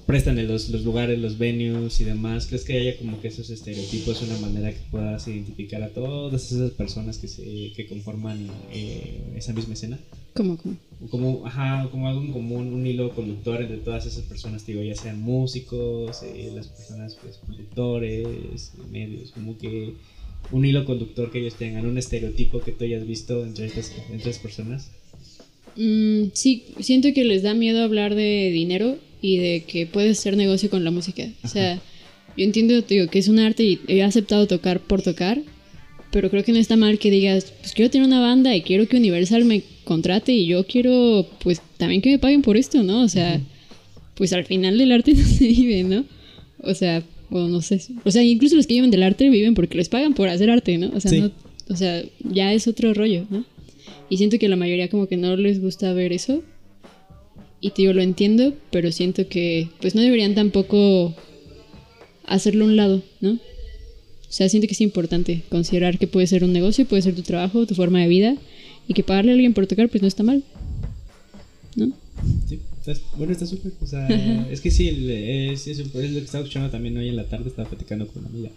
prestan 0.05 0.47
los, 0.47 0.69
los 0.69 0.83
lugares, 0.83 1.17
los 1.17 1.39
venues 1.39 1.99
y 1.99 2.03
demás, 2.03 2.45
¿crees 2.45 2.63
que 2.63 2.77
haya 2.77 2.97
como 2.99 3.19
que 3.19 3.29
esos 3.29 3.49
estereotipos, 3.49 4.21
una 4.21 4.37
manera 4.37 4.71
que 4.71 4.79
puedas 4.91 5.27
identificar 5.27 5.81
a 5.81 5.89
todas 5.89 6.51
esas 6.51 6.71
personas 6.71 7.17
que, 7.17 7.27
se, 7.27 7.73
que 7.75 7.87
conforman 7.89 8.47
eh, 8.71 9.19
esa 9.35 9.53
misma 9.53 9.73
escena? 9.73 9.99
Como, 10.35 10.55
como. 10.55 10.77
O 11.03 11.07
como, 11.09 11.47
ajá, 11.47 11.89
como 11.89 12.07
algo 12.07 12.21
en 12.21 12.31
común, 12.31 12.71
un 12.73 12.85
hilo 12.85 13.09
conductor 13.15 13.59
entre 13.59 13.77
todas 13.77 14.05
esas 14.05 14.23
personas, 14.25 14.67
digo, 14.67 14.83
ya 14.83 14.93
sean 14.93 15.19
músicos, 15.19 16.21
eh, 16.21 16.51
las 16.53 16.67
personas, 16.67 17.17
pues, 17.19 17.37
conductores, 17.37 18.73
medios, 18.91 19.31
como 19.31 19.57
que 19.57 19.95
un 20.51 20.63
hilo 20.63 20.85
conductor 20.85 21.31
que 21.31 21.39
ellos 21.39 21.55
tengan, 21.55 21.87
un 21.87 21.97
estereotipo 21.97 22.61
que 22.61 22.71
tú 22.71 22.83
hayas 22.83 23.07
visto 23.07 23.43
entre 23.43 23.65
estas, 23.65 23.91
entre 24.11 24.29
estas 24.29 24.37
personas. 24.37 24.91
Mm, 25.75 26.31
sí, 26.33 26.63
siento 26.79 27.13
que 27.13 27.23
les 27.23 27.43
da 27.43 27.53
miedo 27.53 27.83
hablar 27.83 28.15
de 28.15 28.51
dinero 28.51 28.97
y 29.21 29.37
de 29.37 29.63
que 29.67 29.85
puedes 29.85 30.19
hacer 30.19 30.35
negocio 30.37 30.69
con 30.69 30.83
la 30.83 30.91
música. 30.91 31.27
O 31.43 31.47
sea, 31.47 31.75
yo 32.37 32.43
entiendo 32.43 32.81
digo, 32.81 33.07
que 33.07 33.19
es 33.19 33.27
un 33.27 33.39
arte 33.39 33.63
y 33.63 33.79
he 33.87 34.03
aceptado 34.03 34.47
tocar 34.47 34.79
por 34.79 35.01
tocar, 35.01 35.41
pero 36.11 36.29
creo 36.29 36.43
que 36.43 36.51
no 36.51 36.57
está 36.59 36.75
mal 36.75 36.99
que 36.99 37.11
digas, 37.11 37.53
pues 37.61 37.73
quiero 37.73 37.89
tener 37.91 38.07
una 38.07 38.19
banda 38.19 38.55
y 38.55 38.61
quiero 38.61 38.87
que 38.87 38.97
Universal 38.97 39.45
me 39.45 39.63
contrate 39.83 40.33
y 40.33 40.45
yo 40.45 40.65
quiero, 40.65 41.27
pues 41.43 41.61
también 41.77 42.01
que 42.01 42.11
me 42.11 42.19
paguen 42.19 42.41
por 42.41 42.57
esto, 42.57 42.83
¿no? 42.83 43.01
O 43.01 43.07
sea, 43.07 43.39
pues 44.15 44.33
al 44.33 44.45
final 44.45 44.77
del 44.77 44.91
arte 44.91 45.13
no 45.15 45.25
se 45.25 45.47
vive, 45.47 45.83
¿no? 45.83 46.05
O 46.59 46.73
sea, 46.73 47.03
bueno, 47.29 47.47
no 47.47 47.61
sé. 47.61 47.81
O 48.03 48.11
sea, 48.11 48.23
incluso 48.23 48.55
los 48.55 48.67
que 48.67 48.73
viven 48.73 48.91
del 48.91 49.03
arte 49.03 49.29
viven 49.29 49.53
porque 49.55 49.77
les 49.77 49.87
pagan 49.89 50.13
por 50.13 50.27
hacer 50.27 50.49
arte, 50.49 50.77
¿no? 50.77 50.91
O 50.93 50.99
sea, 50.99 51.11
Sí. 51.11 51.21
no, 51.21 51.31
o 51.69 51.75
sea 51.77 52.03
ya 52.29 52.51
es 52.53 52.67
otro 52.67 52.93
rollo, 52.93 53.25
¿no? 53.29 53.45
Y 54.11 54.17
siento 54.17 54.37
que 54.39 54.49
la 54.49 54.57
mayoría 54.57 54.89
como 54.89 55.07
que 55.07 55.15
no 55.15 55.37
les 55.37 55.61
gusta 55.61 55.93
ver 55.93 56.11
eso. 56.11 56.43
Y 57.61 57.69
te 57.69 57.83
digo, 57.83 57.93
lo 57.93 58.01
entiendo, 58.01 58.53
pero 58.69 58.91
siento 58.91 59.29
que 59.29 59.69
pues 59.79 59.95
no 59.95 60.01
deberían 60.01 60.35
tampoco 60.35 61.15
hacerlo 62.25 62.65
a 62.65 62.67
un 62.67 62.75
lado, 62.75 63.03
¿no? 63.21 63.35
O 63.35 63.39
sea, 64.27 64.49
siento 64.49 64.67
que 64.67 64.73
es 64.73 64.81
importante 64.81 65.43
considerar 65.47 65.97
que 65.97 66.07
puede 66.07 66.27
ser 66.27 66.43
un 66.43 66.51
negocio, 66.51 66.85
puede 66.85 67.03
ser 67.03 67.15
tu 67.15 67.21
trabajo, 67.21 67.65
tu 67.65 67.73
forma 67.73 68.01
de 68.01 68.09
vida, 68.09 68.35
y 68.85 68.93
que 68.93 69.03
pagarle 69.03 69.31
a 69.31 69.35
alguien 69.35 69.53
por 69.53 69.65
tocar 69.65 69.87
pues 69.87 70.01
no 70.01 70.09
está 70.09 70.23
mal, 70.23 70.43
¿no? 71.77 71.93
Sí, 72.49 72.59
bueno, 73.15 73.31
está 73.31 73.45
súper. 73.45 73.71
O 73.81 73.87
sea, 73.87 74.09
es 74.51 74.59
que 74.59 74.71
sí, 74.71 74.89
es, 74.89 75.67
es, 75.67 75.79
es 75.79 75.93
lo 75.93 76.01
que 76.01 76.17
estaba 76.17 76.43
escuchando 76.43 76.69
también 76.69 76.97
hoy 76.97 77.07
en 77.07 77.15
la 77.15 77.29
tarde, 77.29 77.47
estaba 77.47 77.69
platicando 77.69 78.07
con 78.07 78.23
una 78.23 78.29
amiga. 78.29 78.49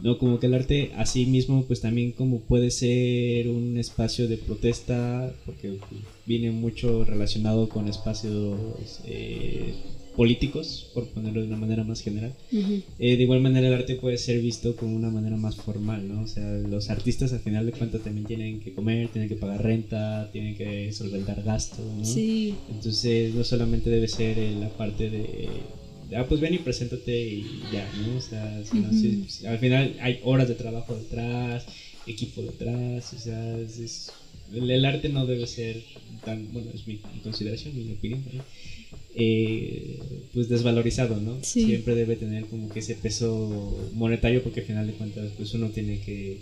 No, 0.00 0.18
como 0.18 0.40
que 0.40 0.46
el 0.46 0.54
arte 0.54 0.90
así 0.96 1.24
mismo, 1.26 1.64
pues 1.64 1.80
también 1.80 2.12
como 2.12 2.40
puede 2.40 2.70
ser 2.70 3.48
un 3.48 3.76
espacio 3.78 4.28
de 4.28 4.36
protesta, 4.36 5.32
porque 5.46 5.78
pues, 5.88 6.00
viene 6.26 6.50
mucho 6.50 7.04
relacionado 7.04 7.68
con 7.68 7.88
espacios 7.88 8.58
eh, 9.06 9.74
políticos, 10.16 10.90
por 10.94 11.06
ponerlo 11.08 11.40
de 11.40 11.48
una 11.48 11.56
manera 11.56 11.84
más 11.84 12.00
general. 12.00 12.34
Eh, 12.52 13.16
de 13.16 13.22
igual 13.22 13.40
manera 13.40 13.68
el 13.68 13.74
arte 13.74 13.96
puede 13.96 14.18
ser 14.18 14.40
visto 14.40 14.76
como 14.76 14.96
una 14.96 15.10
manera 15.10 15.36
más 15.36 15.56
formal, 15.56 16.08
¿no? 16.08 16.22
O 16.22 16.26
sea, 16.26 16.44
los 16.44 16.90
artistas 16.90 17.32
al 17.32 17.40
final 17.40 17.66
de 17.66 17.72
cuentas 17.72 18.02
también 18.02 18.26
tienen 18.26 18.60
que 18.60 18.72
comer, 18.72 19.08
tienen 19.08 19.28
que 19.28 19.36
pagar 19.36 19.62
renta, 19.62 20.30
tienen 20.32 20.56
que 20.56 20.92
solventar 20.92 21.42
gastos, 21.42 21.84
¿no? 21.96 22.04
Sí. 22.04 22.54
Entonces 22.70 23.34
no 23.34 23.44
solamente 23.44 23.90
debe 23.90 24.08
ser 24.08 24.38
la 24.56 24.68
parte 24.70 25.10
de, 25.10 25.48
ah, 26.16 26.26
pues 26.28 26.40
ven 26.40 26.54
y 26.54 26.58
preséntate 26.58 27.26
y 27.26 27.44
ya, 27.72 27.88
¿no? 28.06 28.16
O 28.16 28.20
sea, 28.20 28.56
al 29.50 29.58
final 29.58 29.96
hay 30.00 30.20
horas 30.24 30.48
de 30.48 30.54
trabajo 30.54 30.94
detrás, 30.96 31.64
equipo 32.06 32.42
detrás, 32.42 33.12
o 33.14 33.18
sea, 33.18 33.58
es, 33.58 33.78
es- 33.78 34.10
el, 34.52 34.70
el 34.70 34.84
arte 34.84 35.08
no 35.08 35.24
debe 35.26 35.46
ser 35.46 35.82
tan, 36.24 36.52
bueno, 36.52 36.70
es 36.74 36.86
mi, 36.86 36.94
mi 37.14 37.20
consideración, 37.22 37.74
mi 37.74 37.92
opinión, 37.92 38.22
¿no? 38.32 38.42
Eh, 39.16 39.98
pues 40.32 40.48
desvalorizado, 40.48 41.20
¿no? 41.20 41.38
Sí. 41.42 41.64
Siempre 41.66 41.94
debe 41.94 42.16
tener 42.16 42.44
como 42.46 42.68
que 42.68 42.80
ese 42.80 42.94
peso 42.94 43.90
monetario 43.94 44.42
porque 44.42 44.60
al 44.60 44.66
final 44.66 44.86
de 44.86 44.92
cuentas 44.94 45.30
pues 45.36 45.54
uno 45.54 45.68
tiene 45.70 45.98
que, 46.00 46.38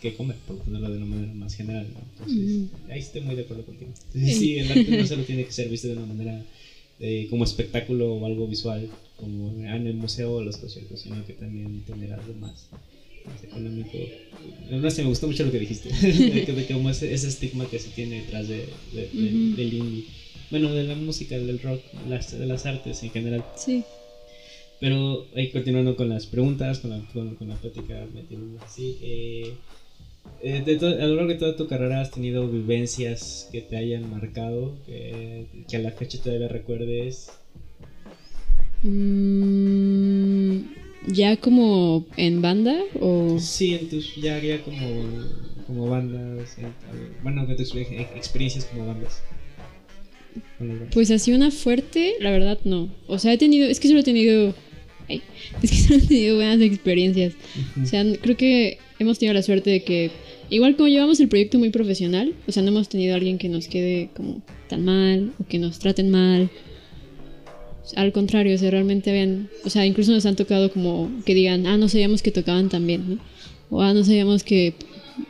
que 0.00 0.14
comer, 0.14 0.36
por 0.46 0.56
ponerlo 0.58 0.90
de 0.90 0.96
una 0.98 1.06
manera 1.06 1.32
más 1.34 1.54
general, 1.54 1.86
¿no? 1.92 2.00
Entonces, 2.24 2.68
ahí 2.88 3.00
estoy 3.00 3.20
muy 3.22 3.34
de 3.34 3.42
acuerdo 3.42 3.64
contigo. 3.64 3.90
Entonces, 4.14 4.38
sí, 4.38 4.56
el 4.58 4.70
arte 4.70 4.96
no 4.96 5.06
solo 5.06 5.24
tiene 5.24 5.44
que 5.44 5.52
ser 5.52 5.68
visto 5.68 5.88
de 5.88 5.94
una 5.94 6.06
manera 6.06 6.42
eh, 7.00 7.26
como 7.30 7.44
espectáculo 7.44 8.14
o 8.14 8.26
algo 8.26 8.46
visual, 8.46 8.88
como 9.16 9.48
ah, 9.68 9.76
en 9.76 9.86
el 9.86 9.94
museo 9.94 10.34
o 10.34 10.42
los 10.42 10.56
conciertos, 10.58 11.00
sino 11.00 11.24
que 11.26 11.32
también 11.34 11.82
tener 11.86 12.12
algo 12.12 12.34
más, 12.34 12.68
más 13.26 13.42
económico. 13.44 13.98
No 14.70 14.90
sé, 14.90 15.02
me 15.02 15.08
gustó 15.08 15.26
mucho 15.26 15.44
lo 15.44 15.50
que 15.52 15.58
dijiste, 15.58 15.88
de, 16.06 16.44
que- 16.44 16.72
como 16.72 16.90
ese, 16.90 17.12
ese 17.12 17.28
estigma 17.28 17.66
que 17.66 17.78
se 17.78 17.88
tiene 17.90 18.20
detrás 18.22 18.48
de, 18.48 18.66
de- 18.92 19.08
de- 19.12 19.34
Ujú. 19.48 19.56
del 19.56 19.74
indie. 19.74 20.04
Bueno, 20.50 20.72
de 20.74 20.82
la 20.84 20.94
música, 20.96 21.38
del 21.38 21.60
rock, 21.60 21.80
las, 22.08 22.38
de 22.38 22.44
las 22.46 22.66
artes 22.66 23.02
en 23.02 23.10
general. 23.10 23.44
Sí. 23.56 23.84
Pero 24.80 25.26
ahí 25.36 25.50
continuando 25.50 25.94
con 25.94 26.08
las 26.08 26.26
preguntas, 26.26 26.78
con 26.78 26.90
la, 26.90 26.98
con, 27.12 27.34
con 27.36 27.48
la 27.48 27.54
plática, 27.56 28.06
metiéndonos 28.14 28.62
así. 28.62 28.96
eh, 29.02 29.54
eh, 30.42 30.62
de 30.64 30.86
a 30.86 31.06
lo 31.06 31.16
largo 31.16 31.32
de 31.32 31.38
toda 31.38 31.56
tu 31.56 31.66
carrera 31.66 32.00
has 32.00 32.10
tenido 32.10 32.48
vivencias 32.48 33.48
que 33.52 33.60
te 33.60 33.76
hayan 33.76 34.10
marcado, 34.10 34.76
que, 34.86 35.46
que 35.68 35.76
a 35.76 35.80
la 35.80 35.90
fecha 35.90 36.18
todavía 36.22 36.48
recuerdes. 36.48 37.30
Mm, 38.82 40.60
¿Ya 41.08 41.36
como 41.36 42.06
en 42.16 42.42
banda 42.42 42.78
o...? 43.00 43.38
Sí, 43.38 43.74
en 43.74 43.88
tus, 43.88 44.16
ya, 44.16 44.38
ya 44.38 44.62
como, 44.62 44.86
como 45.66 45.88
bandas, 45.88 46.58
eh, 46.58 46.66
bueno, 47.22 47.46
que 47.46 47.54
tus 47.54 47.74
ex- 47.74 47.90
experiencias 48.16 48.64
como. 48.66 48.84
Con 50.58 50.68
bandas. 50.68 50.88
Pues 50.92 51.10
así 51.10 51.32
una 51.32 51.50
fuerte, 51.50 52.14
la 52.20 52.30
verdad 52.30 52.58
no. 52.64 52.88
O 53.06 53.18
sea, 53.18 53.32
he 53.32 53.38
tenido, 53.38 53.66
es 53.68 53.80
que 53.80 53.88
solo 53.88 54.00
he 54.00 54.04
tenido, 54.04 54.54
ay, 55.10 55.22
es 55.62 55.70
que 55.70 55.76
solo 55.76 56.00
he 56.00 56.06
tenido 56.06 56.36
buenas 56.36 56.60
experiencias. 56.60 57.34
O 57.82 57.86
sea, 57.86 58.04
creo 58.20 58.36
que 58.36 58.78
hemos 58.98 59.18
tenido 59.18 59.34
la 59.34 59.42
suerte 59.42 59.70
de 59.70 59.82
que, 59.82 60.10
igual 60.48 60.76
como 60.76 60.88
llevamos 60.88 61.20
el 61.20 61.28
proyecto 61.28 61.58
muy 61.58 61.70
profesional, 61.70 62.34
o 62.46 62.52
sea, 62.52 62.62
no 62.62 62.68
hemos 62.68 62.88
tenido 62.88 63.14
a 63.14 63.16
alguien 63.16 63.38
que 63.38 63.48
nos 63.48 63.68
quede 63.68 64.10
como 64.14 64.42
tan 64.68 64.84
mal 64.84 65.32
o 65.38 65.46
que 65.46 65.58
nos 65.58 65.78
traten 65.78 66.10
mal. 66.10 66.50
Al 67.96 68.12
contrario, 68.12 68.54
o 68.54 68.58
sea, 68.58 68.70
realmente 68.70 69.10
ven, 69.10 69.48
o 69.64 69.70
sea, 69.70 69.84
incluso 69.84 70.12
nos 70.12 70.24
han 70.24 70.36
tocado 70.36 70.70
como 70.70 71.10
que 71.24 71.34
digan, 71.34 71.66
ah, 71.66 71.76
no 71.76 71.88
sabíamos 71.88 72.22
que 72.22 72.30
tocaban 72.30 72.68
tan 72.68 72.86
bien, 72.86 73.16
¿no? 73.16 73.18
O 73.70 73.82
ah, 73.82 73.92
no 73.94 74.04
sabíamos 74.04 74.44
que 74.44 74.74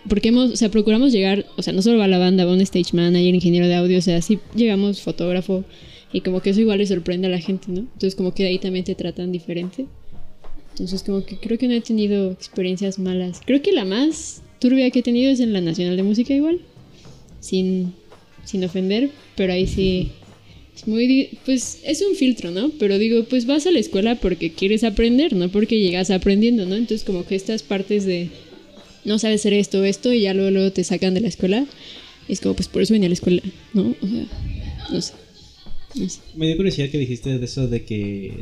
porque 0.09 0.29
hemos, 0.29 0.53
o 0.53 0.57
sea, 0.57 0.71
procuramos 0.71 1.13
llegar, 1.13 1.47
o 1.57 1.63
sea, 1.63 1.73
no 1.73 1.83
solo 1.83 1.99
va 1.99 2.09
la 2.09 2.19
banda, 2.19 2.45
va 2.45 2.53
un 2.53 2.61
stage 2.61 2.95
manager, 2.95 3.35
ingeniero 3.35 3.67
de 3.67 3.75
audio, 3.75 3.99
o 3.99 4.03
sea, 4.03 4.21
sí 4.23 4.39
llegamos 4.55 5.01
fotógrafo 5.01 5.65
y 6.13 6.21
como 6.23 6.41
que 6.41 6.51
eso 6.51 6.61
igual 6.61 6.79
le 6.79 6.87
sorprende 6.87 7.29
a 7.29 7.31
la 7.31 7.41
gente, 7.41 7.67
¿no? 7.69 7.81
Entonces 7.81 8.15
como 8.15 8.35
que 8.35 8.43
de 8.43 8.51
ahí 8.51 8.59
también 8.59 8.85
te 8.85 8.95
tratan 8.95 9.33
diferente. 9.33 9.87
Entonces 10.73 11.03
como 11.03 11.25
que 11.25 11.37
creo 11.37 11.59
que 11.59 11.69
no 11.69 11.75
he 11.75 11.81
tenido 11.81 12.31
experiencias 12.33 12.99
malas. 12.99 13.41
Creo 13.45 13.63
que 13.63 13.73
la 13.73 13.85
más 13.85 14.43
turbia 14.61 14.91
que 14.91 15.01
he 15.01 15.03
tenido 15.03 15.31
es 15.31 15.41
en 15.41 15.53
la 15.53 15.61
Nacional 15.61 15.97
de 15.97 16.03
Música 16.03 16.35
igual, 16.35 16.61
sin, 17.41 17.95
sin 18.45 18.65
ofender, 18.65 19.11
pero 19.37 19.53
ahí 19.53 19.67
sí, 19.67 20.13
Es 20.75 20.87
muy, 20.87 21.39
pues 21.45 21.81
es 21.85 22.03
un 22.03 22.15
filtro, 22.15 22.51
¿no? 22.51 22.71
Pero 22.79 22.99
digo, 22.99 23.25
pues 23.25 23.47
vas 23.47 23.67
a 23.67 23.71
la 23.71 23.79
escuela 23.79 24.15
porque 24.17 24.53
quieres 24.53 24.85
aprender, 24.85 25.35
no 25.35 25.51
porque 25.51 25.79
llegas 25.79 26.11
aprendiendo, 26.11 26.67
¿no? 26.67 26.77
Entonces 26.77 27.05
como 27.05 27.25
que 27.27 27.35
estas 27.35 27.63
partes 27.63 28.05
de 28.05 28.31
no 29.05 29.19
sabes 29.19 29.41
hacer 29.41 29.55
esto 29.55 29.85
esto 29.85 30.13
y 30.13 30.23
ya 30.23 30.35
luego, 30.35 30.51
luego 30.51 30.73
te 30.73 30.85
sacan 30.85 31.15
de 31.15 31.21
la 31.21 31.29
escuela, 31.29 31.67
es 32.29 32.41
como 32.41 32.55
pues 32.55 32.69
por 32.69 32.83
eso 32.83 32.93
venía 32.93 33.07
a 33.07 33.11
la 33.11 33.15
escuela, 33.15 33.43
¿no? 33.75 33.95
O 34.01 34.07
sea, 34.07 34.27
no 34.91 35.01
sé. 35.01 35.30
Me 36.37 36.47
dio 36.47 36.57
curiosidad 36.57 36.89
que 36.89 36.99
dijiste 36.99 37.39
de 37.39 37.45
eso 37.45 37.67
de 37.67 37.85
que. 37.85 38.33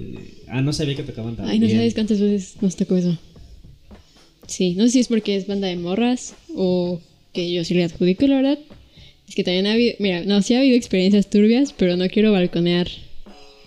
Ah, 0.48 0.60
no 0.60 0.72
sabía 0.72 0.94
que 0.94 1.02
tocaban 1.02 1.36
tan 1.36 1.48
Ay, 1.48 1.58
no 1.58 1.66
bien. 1.66 1.78
sabes 1.78 1.94
cuántas 1.94 2.20
veces 2.20 2.56
nos 2.60 2.76
tocó 2.76 2.96
eso. 2.96 3.18
Sí, 4.46 4.74
no 4.74 4.84
sé 4.84 4.90
si 4.90 5.00
es 5.00 5.08
porque 5.08 5.36
es 5.36 5.46
banda 5.46 5.68
de 5.68 5.76
morras 5.76 6.34
o 6.54 7.00
que 7.32 7.52
yo 7.52 7.64
sí 7.64 7.74
le 7.74 7.84
adjudico, 7.84 8.26
la 8.26 8.36
verdad. 8.36 8.58
Es 9.28 9.34
que 9.34 9.44
también 9.44 9.66
ha 9.66 9.72
habido, 9.72 9.94
mira, 9.98 10.24
no, 10.24 10.40
sí 10.42 10.54
ha 10.54 10.60
habido 10.60 10.76
experiencias 10.76 11.28
turbias, 11.28 11.74
pero 11.76 11.96
no 11.96 12.08
quiero 12.08 12.32
balconear. 12.32 12.88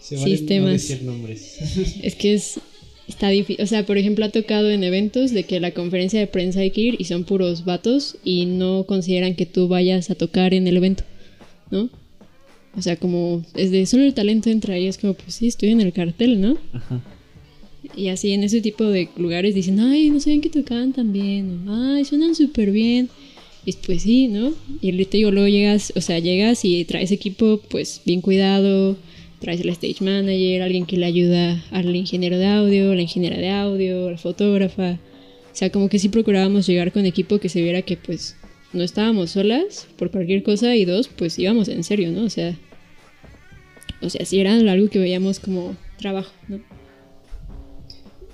Se 0.01 0.15
vale 0.15 0.37
sistemas. 0.37 0.65
No 0.67 0.71
decir 0.73 1.03
nombres. 1.03 1.57
Es 2.03 2.15
que 2.15 2.33
es, 2.33 2.59
está 3.07 3.29
difícil. 3.29 3.63
O 3.63 3.67
sea, 3.67 3.85
por 3.85 3.97
ejemplo, 3.97 4.25
ha 4.25 4.29
tocado 4.29 4.71
en 4.71 4.83
eventos 4.83 5.31
de 5.31 5.43
que 5.43 5.59
la 5.59 5.71
conferencia 5.71 6.19
de 6.19 6.27
prensa 6.27 6.61
hay 6.61 6.71
que 6.71 6.81
ir 6.81 6.95
y 6.99 7.05
son 7.05 7.23
puros 7.25 7.63
vatos 7.63 8.17
y 8.23 8.45
no 8.47 8.85
consideran 8.87 9.35
que 9.35 9.45
tú 9.45 9.67
vayas 9.67 10.09
a 10.09 10.15
tocar 10.15 10.53
en 10.55 10.67
el 10.67 10.77
evento, 10.77 11.03
¿no? 11.69 11.89
O 12.77 12.81
sea, 12.81 12.95
como 12.95 13.43
es 13.55 13.71
de 13.71 13.85
solo 13.85 14.03
el 14.03 14.13
talento 14.13 14.49
entra 14.49 14.77
y 14.79 14.87
es 14.87 14.97
como, 14.97 15.13
pues 15.13 15.35
sí, 15.35 15.47
estoy 15.47 15.69
en 15.69 15.81
el 15.81 15.91
cartel, 15.91 16.39
¿no? 16.39 16.57
Ajá. 16.73 17.01
Y 17.95 18.07
así 18.07 18.31
en 18.31 18.43
ese 18.43 18.61
tipo 18.61 18.85
de 18.85 19.09
lugares 19.17 19.55
dicen, 19.55 19.79
ay, 19.79 20.09
no 20.09 20.19
sabían 20.19 20.41
que 20.41 20.49
tocaban 20.49 20.93
tan 20.93 21.11
bien, 21.11 21.67
o, 21.67 21.95
ay, 21.95 22.05
suenan 22.05 22.35
súper 22.35 22.71
bien. 22.71 23.09
Y 23.65 23.73
pues 23.73 24.03
sí, 24.03 24.27
¿no? 24.27 24.53
Y 24.81 24.91
te 25.05 25.17
digo, 25.17 25.31
luego 25.31 25.47
llegas, 25.47 25.93
o 25.95 26.01
sea, 26.01 26.19
llegas 26.19 26.65
y 26.65 26.83
traes 26.85 27.11
equipo 27.11 27.59
pues 27.69 28.01
bien 28.05 28.21
cuidado, 28.21 28.97
traes 29.39 29.61
el 29.61 29.69
stage 29.69 30.03
manager, 30.03 30.61
alguien 30.61 30.85
que 30.85 30.97
le 30.97 31.05
ayuda 31.05 31.63
al 31.71 31.95
ingeniero 31.95 32.37
de 32.39 32.47
audio, 32.47 32.95
la 32.95 33.01
ingeniera 33.01 33.37
de 33.37 33.49
audio, 33.49 34.09
la 34.09 34.17
fotógrafa. 34.17 34.99
O 35.51 35.55
sea, 35.55 35.69
como 35.69 35.89
que 35.89 35.99
sí 35.99 36.09
procurábamos 36.09 36.65
llegar 36.65 36.91
con 36.91 37.05
equipo 37.05 37.39
que 37.39 37.49
se 37.49 37.61
viera 37.61 37.81
que 37.81 37.97
pues 37.97 38.35
no 38.73 38.83
estábamos 38.83 39.31
solas 39.31 39.87
por 39.97 40.11
cualquier 40.11 40.43
cosa 40.43 40.75
y 40.75 40.85
dos, 40.85 41.07
pues 41.07 41.37
íbamos 41.37 41.67
en 41.67 41.83
serio, 41.83 42.11
¿no? 42.11 42.23
O 42.23 42.29
sea, 42.29 42.57
o 44.01 44.09
sea, 44.09 44.25
sí 44.25 44.39
era 44.39 44.53
algo 44.53 44.89
que 44.89 44.99
veíamos 44.99 45.39
como 45.39 45.75
trabajo, 45.97 46.31
¿no? 46.47 46.59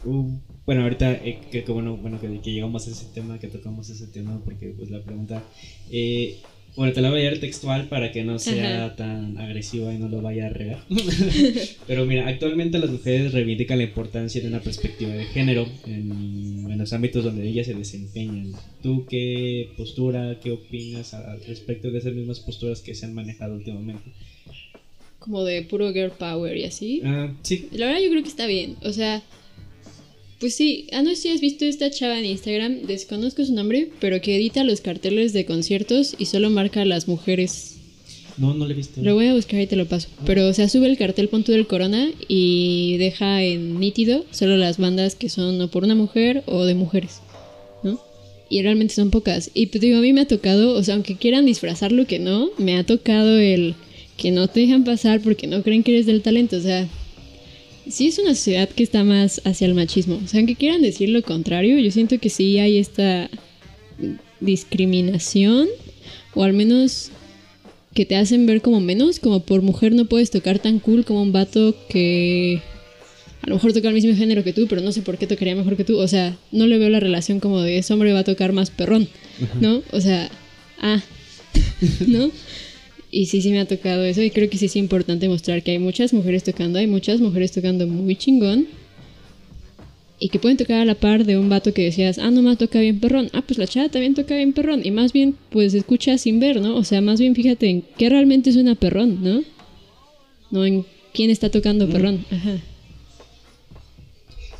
Uh, 0.06 0.40
bueno, 0.66 0.84
ahorita 0.84 1.14
eh, 1.14 1.40
que, 1.52 1.64
que 1.64 1.72
bueno, 1.72 1.98
bueno 1.98 2.20
que, 2.20 2.40
que 2.40 2.52
llegamos 2.52 2.88
a 2.88 2.92
ese 2.92 3.06
tema, 3.14 3.40
que 3.40 3.48
tocamos 3.48 3.90
ese 3.90 4.08
tema, 4.08 4.40
porque 4.44 4.74
pues 4.78 4.90
la 4.90 5.02
pregunta, 5.04 5.44
eh, 5.92 6.40
bueno, 6.78 6.94
te 6.94 7.02
la 7.02 7.10
voy 7.10 7.20
a 7.20 7.24
leer 7.24 7.40
textual 7.40 7.90
para 7.90 8.12
que 8.12 8.24
no 8.24 8.40
sea 8.40 8.86
Ajá. 8.86 8.96
tan 8.96 9.38
agresiva 9.38 9.94
y 9.94 9.98
no 9.98 10.08
lo 10.08 10.22
vaya 10.22 10.46
a 10.46 10.50
regar. 10.50 10.84
Pero 11.88 12.06
mira, 12.06 12.28
actualmente 12.28 12.80
las 12.80 12.92
mujeres 12.92 13.34
reivindican 13.34 13.80
la 13.80 13.84
importancia 13.86 14.40
de 14.40 14.48
una 14.48 14.62
perspectiva 14.62 15.12
de 15.12 15.26
género 15.26 15.68
en, 15.86 16.70
en 16.72 16.78
los 16.78 16.94
ámbitos 16.94 17.24
donde 17.24 17.48
ellas 17.48 17.66
se 17.66 17.74
desempeñan. 17.74 18.54
¿Tú 18.82 19.06
qué 19.10 19.72
postura, 19.76 20.40
qué 20.42 20.52
opinas 20.52 21.14
al 21.14 21.44
respecto 21.46 21.92
de 21.92 21.98
esas 21.98 22.14
mismas 22.14 22.40
posturas 22.40 22.82
que 22.82 22.96
se 22.96 23.06
han 23.06 23.14
manejado 23.14 23.56
últimamente? 23.56 24.12
como 25.20 25.44
de 25.44 25.62
puro 25.64 25.92
girl 25.92 26.12
power 26.12 26.56
y 26.56 26.64
así. 26.64 27.02
Ah, 27.04 27.34
sí, 27.42 27.68
La 27.74 27.88
verdad 27.88 28.02
yo 28.02 28.10
creo 28.12 28.24
que 28.24 28.30
está 28.30 28.46
bien. 28.46 28.78
O 28.84 28.94
sea, 28.94 29.22
pues 30.40 30.56
sí, 30.56 30.88
ah, 30.92 31.02
no 31.02 31.10
sé 31.12 31.16
si 31.16 31.30
has 31.30 31.42
visto 31.42 31.66
esta 31.66 31.90
chava 31.90 32.20
en 32.20 32.26
Instagram, 32.26 32.84
desconozco 32.84 33.44
su 33.44 33.54
nombre, 33.54 33.90
pero 34.00 34.22
que 34.22 34.36
edita 34.36 34.64
los 34.64 34.82
carteles 34.82 35.34
de 35.34 35.46
conciertos 35.46 36.16
y 36.18 36.26
solo 36.26 36.50
marca 36.50 36.82
a 36.82 36.86
las 36.86 37.08
mujeres. 37.08 37.78
no, 38.38 38.54
no 38.54 38.66
lo 38.66 38.72
he 38.72 38.76
visto. 38.76 39.02
Lo 39.02 39.16
voy 39.16 39.28
a 39.28 39.34
buscar 39.34 39.60
y 39.60 39.68
te 39.68 39.76
lo 39.76 39.88
paso. 39.88 40.10
Pero 40.26 40.48
o 40.48 40.54
sea, 40.54 40.70
sube 40.70 40.88
el 40.88 40.98
cartel 40.98 41.28
punto 41.30 41.52
del 41.52 41.66
Corona 41.66 42.10
y 42.28 42.98
deja 42.98 43.42
en 43.42 43.80
nítido 43.80 44.26
solo 44.30 44.58
las 44.58 44.78
bandas 44.78 45.16
que 45.16 45.30
son 45.30 45.60
o 45.60 45.70
por 45.70 45.84
una 45.84 45.96
mujer 45.96 46.44
o 46.46 46.66
de 46.66 46.76
mujeres, 46.76 47.22
¿no? 47.84 48.00
Y 48.48 48.62
realmente 48.62 48.94
son 48.94 49.10
pocas. 49.10 49.50
Y 49.56 49.68
pues 49.68 49.82
digo, 49.82 49.98
a 49.98 50.02
mí 50.02 50.14
me 50.14 50.22
ha 50.22 50.28
tocado, 50.28 50.76
o 50.76 50.84
sea, 50.84 50.94
aunque 50.94 51.16
quieran 51.16 51.48
disfrazarlo 51.48 52.06
que 52.06 52.20
no, 52.20 52.52
me 52.60 52.78
ha 52.78 52.86
tocado 52.86 53.40
el 53.40 53.74
que 54.18 54.32
no 54.32 54.48
te 54.48 54.60
dejan 54.60 54.84
pasar 54.84 55.22
porque 55.22 55.48
no 55.48 55.64
creen 55.64 55.84
que 55.84 55.94
eres 55.94 56.06
del 56.06 56.22
talento. 56.22 56.58
O 56.58 56.62
sea, 56.62 56.88
sí 57.90 58.08
es 58.08 58.20
una 58.20 58.36
sociedad 58.36 58.70
que 58.70 58.84
está 58.84 59.04
más 59.04 59.42
hacia 59.46 59.68
el 59.68 59.74
machismo. 59.74 60.20
O 60.24 60.28
sea, 60.28 60.40
aunque 60.40 60.56
quieran 60.56 60.82
decir 60.82 61.10
lo 61.10 61.22
contrario, 61.24 61.78
yo 61.80 61.92
siento 61.92 62.20
que 62.20 62.30
sí 62.30 62.60
hay 62.60 62.78
esta 62.78 63.30
discriminación 64.40 65.68
o 66.34 66.44
al 66.44 66.54
menos 66.54 67.12
que 67.94 68.06
te 68.06 68.16
hacen 68.16 68.46
ver 68.46 68.62
como 68.62 68.80
menos, 68.80 69.20
como 69.20 69.40
por 69.40 69.62
mujer 69.64 69.94
no 69.94 70.06
puedes 70.06 70.30
tocar 70.30 70.60
tan 70.60 70.80
cool 70.80 71.04
como 71.04 71.22
un 71.22 71.32
vato 71.32 71.76
que 71.90 72.62
a 73.42 73.50
lo 73.50 73.56
mejor 73.56 73.74
toca 73.74 73.88
el 73.88 73.94
mismo 73.96 74.16
género 74.16 74.44
que 74.44 74.54
tú, 74.54 74.68
pero 74.68 74.82
no 74.82 74.92
sé 74.92 75.02
por 75.02 75.18
qué 75.18 75.26
tocaría 75.26 75.56
mejor 75.56 75.78
que 75.78 75.84
tú. 75.84 75.98
O 75.98 76.08
sea, 76.08 76.38
no 76.52 76.68
le 76.68 76.78
veo 76.78 76.90
la 76.90 77.00
relación 77.00 77.40
como 77.40 77.62
de 77.62 77.80
ese 77.80 77.94
hombre 77.94 78.14
va 78.14 78.20
a 78.20 78.24
tocar 78.24 78.54
más 78.54 78.70
perrón, 78.70 79.08
¿no? 79.62 79.82
O 79.92 80.02
sea, 80.02 80.30
ah, 80.80 81.02
¿no? 82.08 82.30
Y 83.10 83.28
sí, 83.28 83.42
sí 83.42 83.52
me 83.52 83.60
ha 83.60 83.66
tocado 83.66 84.04
eso 84.04 84.22
y 84.22 84.32
creo 84.32 84.50
que 84.50 84.58
sí 84.58 84.66
es 84.66 84.76
importante 84.76 85.30
mostrar 85.30 85.64
que 85.64 85.72
hay 85.72 85.80
muchas 85.80 86.14
mujeres 86.14 86.44
tocando, 86.44 86.80
hay 86.80 86.88
muchas 86.88 87.22
mujeres 87.22 87.52
tocando 87.52 87.88
muy 87.88 88.16
chingón 88.16 88.68
y 90.20 90.30
que 90.30 90.40
pueden 90.40 90.58
tocar 90.58 90.82
a 90.82 90.86
la 90.86 90.96
par 90.96 91.26
de 91.26 91.38
un 91.38 91.48
vato 91.48 91.74
que 91.74 91.84
decías, 91.84 92.18
ah, 92.18 92.32
no 92.32 92.42
más 92.42 92.58
toca 92.58 92.80
bien 92.80 93.00
perrón, 93.00 93.30
ah, 93.34 93.44
pues 93.44 93.58
la 93.60 93.68
chava 93.68 93.90
también 93.90 94.14
toca 94.14 94.36
bien 94.36 94.52
perrón 94.52 94.86
y 94.86 94.92
más 94.92 95.14
bien 95.14 95.36
pues 95.52 95.74
escucha 95.74 96.18
sin 96.18 96.40
ver, 96.40 96.60
¿no? 96.60 96.76
O 96.76 96.84
sea, 96.84 97.02
más 97.02 97.20
bien 97.20 97.36
fíjate 97.36 97.70
en 97.70 97.84
qué 97.98 98.10
realmente 98.10 98.52
suena 98.52 98.76
perrón, 98.76 99.24
¿no? 99.24 99.44
No 100.50 100.66
en 100.66 100.86
quién 101.14 101.30
está 101.30 101.50
tocando 101.50 101.88
perrón, 101.88 102.26
ajá. 102.32 102.58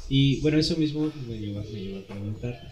Y 0.10 0.40
bueno, 0.40 0.58
eso 0.58 0.78
mismo 0.78 1.12
me 1.28 1.38
lleva, 1.38 1.64
me 1.74 1.82
lleva 1.82 2.00
a 2.00 2.04
preguntar 2.04 2.72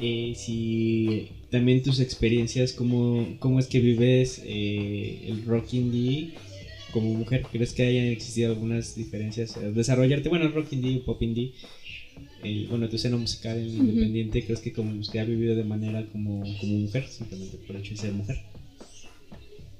eh, 0.00 0.34
si 0.36 1.28
también 1.50 1.82
tus 1.82 2.00
experiencias, 2.00 2.72
cómo, 2.72 3.36
cómo 3.38 3.58
es 3.58 3.66
que 3.66 3.80
vives 3.80 4.42
eh, 4.44 5.24
el 5.28 5.44
rock 5.44 5.74
indie 5.74 6.32
como 6.92 7.14
mujer. 7.14 7.42
¿Crees 7.50 7.72
que 7.72 7.84
hayan 7.84 8.06
existido 8.06 8.52
algunas 8.52 8.94
diferencias? 8.94 9.56
Eh, 9.56 9.72
desarrollarte, 9.72 10.28
bueno, 10.28 10.48
rock 10.48 10.72
indie, 10.72 10.98
pop 10.98 11.20
indie, 11.22 11.52
bueno, 12.68 12.88
tu 12.88 12.96
escena 12.96 13.16
musical 13.16 13.58
en 13.58 13.68
independiente, 13.68 14.44
¿crees 14.44 14.60
que 14.60 14.72
como 14.72 14.98
usted 15.00 15.18
ha 15.18 15.24
vivido 15.24 15.56
de 15.56 15.64
manera 15.64 16.06
como, 16.06 16.44
como 16.60 16.78
mujer, 16.78 17.06
simplemente 17.08 17.56
por 17.66 17.76
el 17.76 17.82
hecho 17.82 17.94
de 17.94 18.00
ser 18.00 18.12
mujer? 18.12 18.36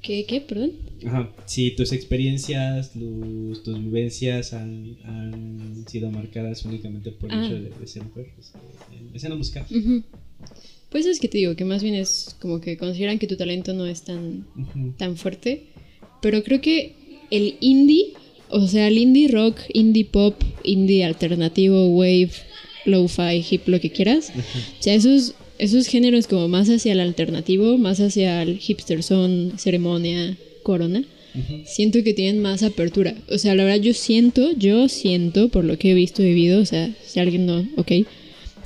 ¿Qué, 0.02 0.24
qué, 0.24 0.40
perdón? 0.40 0.72
Ajá, 1.04 1.32
si 1.46 1.72
tus 1.72 1.92
experiencias, 1.92 2.92
tus, 2.92 3.62
tus 3.64 3.78
vivencias 3.82 4.52
han, 4.52 4.96
han 5.04 5.85
sido 5.88 6.11
marcadas 6.11 6.64
únicamente 6.64 7.11
por 7.11 7.30
el 7.32 7.38
Ah. 7.38 7.46
hecho 7.46 7.54
de, 7.54 7.70
de 7.70 7.87
ser 7.87 8.04
mujer, 8.04 8.28
pues, 8.37 8.52
en 8.92 9.14
escena 9.16 9.35
musical. 9.35 9.66
Ujú. 9.70 10.02
Pues 10.90 11.06
es 11.06 11.18
que 11.18 11.28
te 11.28 11.38
digo, 11.38 11.56
que 11.56 11.64
más 11.64 11.82
bien 11.82 11.94
es 11.94 12.37
como 12.40 12.61
que 12.61 12.76
consideran 12.76 13.18
que 13.18 13.26
tu 13.26 13.37
talento 13.37 13.74
no 13.74 13.87
es 13.87 14.02
tan, 14.02 14.46
tan 14.96 15.16
fuerte. 15.16 15.64
Pero 16.22 16.42
creo 16.44 16.61
que 16.61 16.94
el 17.30 17.56
indie, 17.61 18.12
o 18.48 18.66
sea, 18.68 18.87
el 18.88 18.98
indie 18.98 19.28
rock, 19.28 19.59
indie 19.74 20.04
pop, 20.04 20.40
indie 20.62 21.04
alternativo, 21.04 21.88
wave, 21.88 22.30
lo-fi, 22.85 23.44
hip, 23.50 23.66
lo 23.66 23.80
que 23.80 23.90
quieras. 23.90 24.32
O 24.78 24.82
sea, 24.82 24.94
esos, 24.94 25.35
esos 25.58 25.86
géneros 25.86 26.26
como 26.26 26.48
más 26.48 26.68
hacia 26.68 26.92
el 26.92 27.00
alternativo, 27.00 27.78
más 27.78 28.00
hacia 28.00 28.42
el 28.42 28.58
hipster 28.58 29.02
son 29.02 29.52
ceremonia, 29.56 30.36
corona. 30.62 31.04
Siento 31.66 32.02
que 32.02 32.14
tienen 32.14 32.40
más 32.40 32.62
apertura. 32.62 33.14
O 33.30 33.36
sea, 33.36 33.54
la 33.54 33.64
verdad 33.64 33.82
yo 33.82 33.92
siento, 33.92 34.52
yo 34.56 34.88
siento, 34.88 35.50
por 35.50 35.64
lo 35.64 35.78
que 35.78 35.90
he 35.90 35.94
visto 35.94 36.22
y 36.22 36.26
vivido, 36.26 36.62
o 36.62 36.64
sea, 36.64 36.90
si 37.04 37.20
alguien 37.20 37.44
no, 37.44 37.68
ok, 37.76 37.92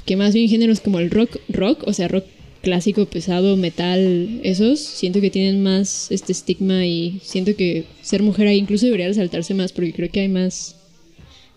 que 0.06 0.16
más 0.16 0.34
bien 0.34 0.48
géneros 0.48 0.80
como 0.80 1.00
el 1.00 1.10
rock, 1.10 1.38
rock, 1.48 1.82
o 1.88 1.92
sea, 1.92 2.06
rock 2.06 2.26
clásico, 2.62 3.06
pesado, 3.06 3.56
metal, 3.56 4.40
esos, 4.44 4.78
siento 4.78 5.20
que 5.20 5.30
tienen 5.30 5.64
más 5.64 6.12
este 6.12 6.30
estigma 6.30 6.86
y 6.86 7.18
siento 7.22 7.56
que 7.56 7.86
ser 8.02 8.22
mujer 8.22 8.46
ahí 8.46 8.58
incluso 8.58 8.86
debería 8.86 9.08
resaltarse 9.08 9.54
más 9.54 9.72
porque 9.72 9.92
creo 9.92 10.10
que 10.10 10.20
hay 10.20 10.28
más, 10.28 10.76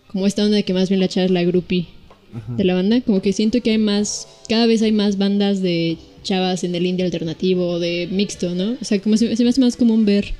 como 0.08 0.26
esta 0.26 0.44
onda 0.44 0.56
de 0.56 0.64
que 0.64 0.74
más 0.74 0.88
bien 0.88 1.00
la 1.00 1.08
chava 1.08 1.26
es 1.26 1.30
la 1.30 1.44
groupie 1.44 1.86
Ajá. 2.34 2.54
de 2.54 2.64
la 2.64 2.74
banda, 2.74 3.00
como 3.00 3.22
que 3.22 3.32
siento 3.32 3.60
que 3.62 3.70
hay 3.70 3.78
más, 3.78 4.26
cada 4.48 4.66
vez 4.66 4.82
hay 4.82 4.92
más 4.92 5.18
bandas 5.18 5.62
de 5.62 5.96
chavas 6.22 6.64
en 6.64 6.74
el 6.74 6.86
indie 6.86 7.04
alternativo 7.04 7.68
o 7.68 7.78
de 7.78 8.08
mixto, 8.10 8.54
¿no? 8.54 8.76
O 8.80 8.84
sea, 8.84 9.00
como 9.00 9.16
se, 9.16 9.34
se 9.36 9.44
me 9.44 9.50
hace 9.50 9.60
más 9.60 9.76
común 9.76 10.04
ver 10.04 10.32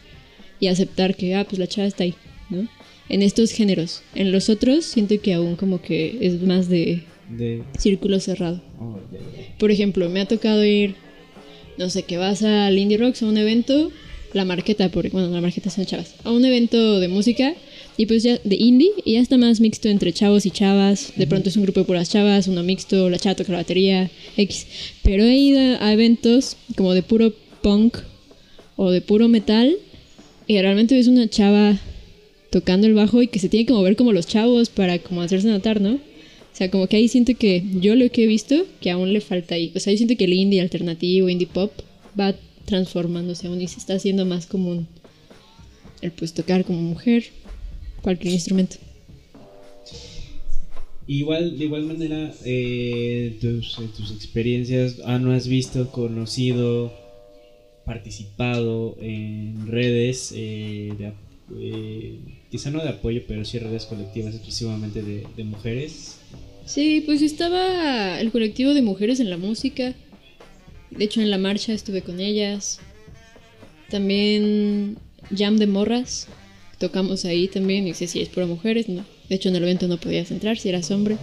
y 0.60 0.68
aceptar 0.68 1.14
que, 1.14 1.34
ah, 1.34 1.44
pues 1.44 1.58
la 1.58 1.66
chava 1.66 1.86
está 1.86 2.04
ahí, 2.04 2.14
¿no? 2.50 2.66
En 3.08 3.22
estos 3.22 3.50
géneros. 3.52 4.02
En 4.14 4.32
los 4.32 4.48
otros 4.48 4.84
siento 4.84 5.20
que 5.20 5.34
aún 5.34 5.56
como 5.56 5.82
que 5.82 6.18
es 6.20 6.40
más 6.42 6.68
de 6.68 7.02
De, 7.28 7.62
círculo 7.78 8.18
cerrado. 8.18 8.62
oh, 8.80 8.98
Por 9.58 9.70
ejemplo, 9.70 10.08
me 10.08 10.20
ha 10.20 10.26
tocado 10.26 10.64
ir, 10.64 10.94
no 11.76 11.90
sé, 11.90 12.04
que 12.04 12.16
vas 12.16 12.42
al 12.42 12.78
Indie 12.78 12.98
Rocks 12.98 13.22
a 13.22 13.26
un 13.26 13.36
evento, 13.36 13.92
la 14.32 14.44
marqueta, 14.44 14.88
porque, 14.88 15.10
bueno, 15.10 15.28
la 15.28 15.40
marqueta 15.40 15.70
son 15.70 15.84
chavas, 15.84 16.14
a 16.24 16.30
un 16.32 16.44
evento 16.44 16.98
de 16.98 17.08
música 17.08 17.54
y 17.96 18.06
pues 18.06 18.22
ya 18.22 18.40
de 18.42 18.56
indie 18.56 18.90
y 19.04 19.12
ya 19.12 19.20
está 19.20 19.36
más 19.36 19.60
mixto 19.60 19.88
entre 19.88 20.12
chavos 20.12 20.46
y 20.46 20.50
chavas. 20.50 21.12
De 21.16 21.26
pronto 21.26 21.48
es 21.48 21.56
un 21.56 21.62
grupo 21.62 21.80
de 21.80 21.86
puras 21.86 22.10
chavas, 22.10 22.48
uno 22.48 22.62
mixto, 22.62 23.08
la 23.08 23.18
chava 23.18 23.36
toca 23.36 23.52
la 23.52 23.58
batería, 23.58 24.10
X. 24.36 24.66
Pero 25.02 25.24
he 25.24 25.36
ido 25.36 25.60
a 25.80 25.92
eventos 25.92 26.56
como 26.76 26.92
de 26.92 27.02
puro 27.02 27.32
punk 27.62 27.98
o 28.76 28.90
de 28.90 29.00
puro 29.00 29.28
metal 29.28 29.76
y 30.46 30.60
realmente 30.60 30.96
ves 30.96 31.06
una 31.06 31.28
chava 31.28 31.78
tocando 32.50 32.86
el 32.86 32.94
bajo 32.94 33.22
y 33.22 33.28
que 33.28 33.38
se 33.38 33.48
tiene 33.48 33.66
que 33.66 33.72
mover 33.72 33.96
como 33.96 34.12
los 34.12 34.26
chavos 34.26 34.70
para 34.70 34.98
como 34.98 35.22
hacerse 35.22 35.48
notar, 35.48 35.80
¿no? 35.80 35.94
O 35.94 36.56
sea, 36.56 36.70
como 36.70 36.86
que 36.86 36.96
ahí 36.96 37.08
siento 37.08 37.34
que 37.36 37.64
yo 37.80 37.94
lo 37.96 38.08
que 38.10 38.24
he 38.24 38.26
visto 38.26 38.64
que 38.80 38.90
aún 38.90 39.12
le 39.12 39.20
falta 39.20 39.54
ahí. 39.54 39.72
O 39.74 39.80
sea, 39.80 39.92
yo 39.92 39.96
siento 39.98 40.16
que 40.16 40.24
el 40.24 40.32
indie 40.32 40.60
alternativo, 40.60 41.28
indie 41.28 41.48
pop 41.48 41.72
va 42.18 42.34
transformándose 42.64 43.46
aún 43.46 43.60
y 43.60 43.68
se 43.68 43.78
está 43.78 43.94
haciendo 43.94 44.24
más 44.24 44.46
común 44.46 44.86
el 46.00 46.10
pues 46.12 46.32
tocar 46.32 46.64
como 46.64 46.80
mujer 46.80 47.24
cualquier 48.04 48.34
instrumento. 48.34 48.76
Igual, 51.06 51.58
de 51.58 51.64
igual 51.64 51.84
manera, 51.84 52.32
eh, 52.44 53.36
tus, 53.40 53.78
eh, 53.78 53.88
tus 53.96 54.10
experiencias, 54.10 55.00
ah, 55.04 55.18
¿no 55.18 55.32
has 55.32 55.48
visto, 55.48 55.90
conocido, 55.90 56.92
participado 57.84 58.96
en 59.00 59.66
redes, 59.66 60.32
eh, 60.34 60.92
de, 60.98 61.12
eh, 61.60 62.18
quizá 62.50 62.70
no 62.70 62.82
de 62.82 62.90
apoyo, 62.90 63.22
pero 63.26 63.44
sí 63.44 63.58
redes 63.58 63.86
colectivas 63.86 64.34
exclusivamente 64.34 65.02
de, 65.02 65.26
de 65.36 65.44
mujeres? 65.44 66.18
Sí, 66.64 67.02
pues 67.04 67.20
estaba 67.22 68.20
el 68.20 68.30
colectivo 68.30 68.72
de 68.72 68.82
mujeres 68.82 69.20
en 69.20 69.28
la 69.28 69.36
música. 69.36 69.94
De 70.90 71.04
hecho, 71.04 71.20
en 71.20 71.30
la 71.30 71.38
marcha 71.38 71.72
estuve 71.72 72.02
con 72.02 72.20
ellas. 72.20 72.80
También 73.90 74.96
Jam 75.36 75.56
de 75.58 75.66
Morras. 75.66 76.28
Tocamos 76.84 77.24
ahí 77.24 77.48
también. 77.48 77.88
Y 77.88 77.94
sé 77.94 78.06
si 78.06 78.20
es 78.20 78.28
pura 78.28 78.44
mujeres, 78.44 78.90
no. 78.90 79.06
De 79.30 79.36
hecho, 79.36 79.48
en 79.48 79.56
el 79.56 79.62
evento 79.62 79.88
no 79.88 79.96
podías 79.96 80.30
entrar 80.30 80.58
si 80.58 80.68
eras 80.68 80.90
hombre. 80.90 81.16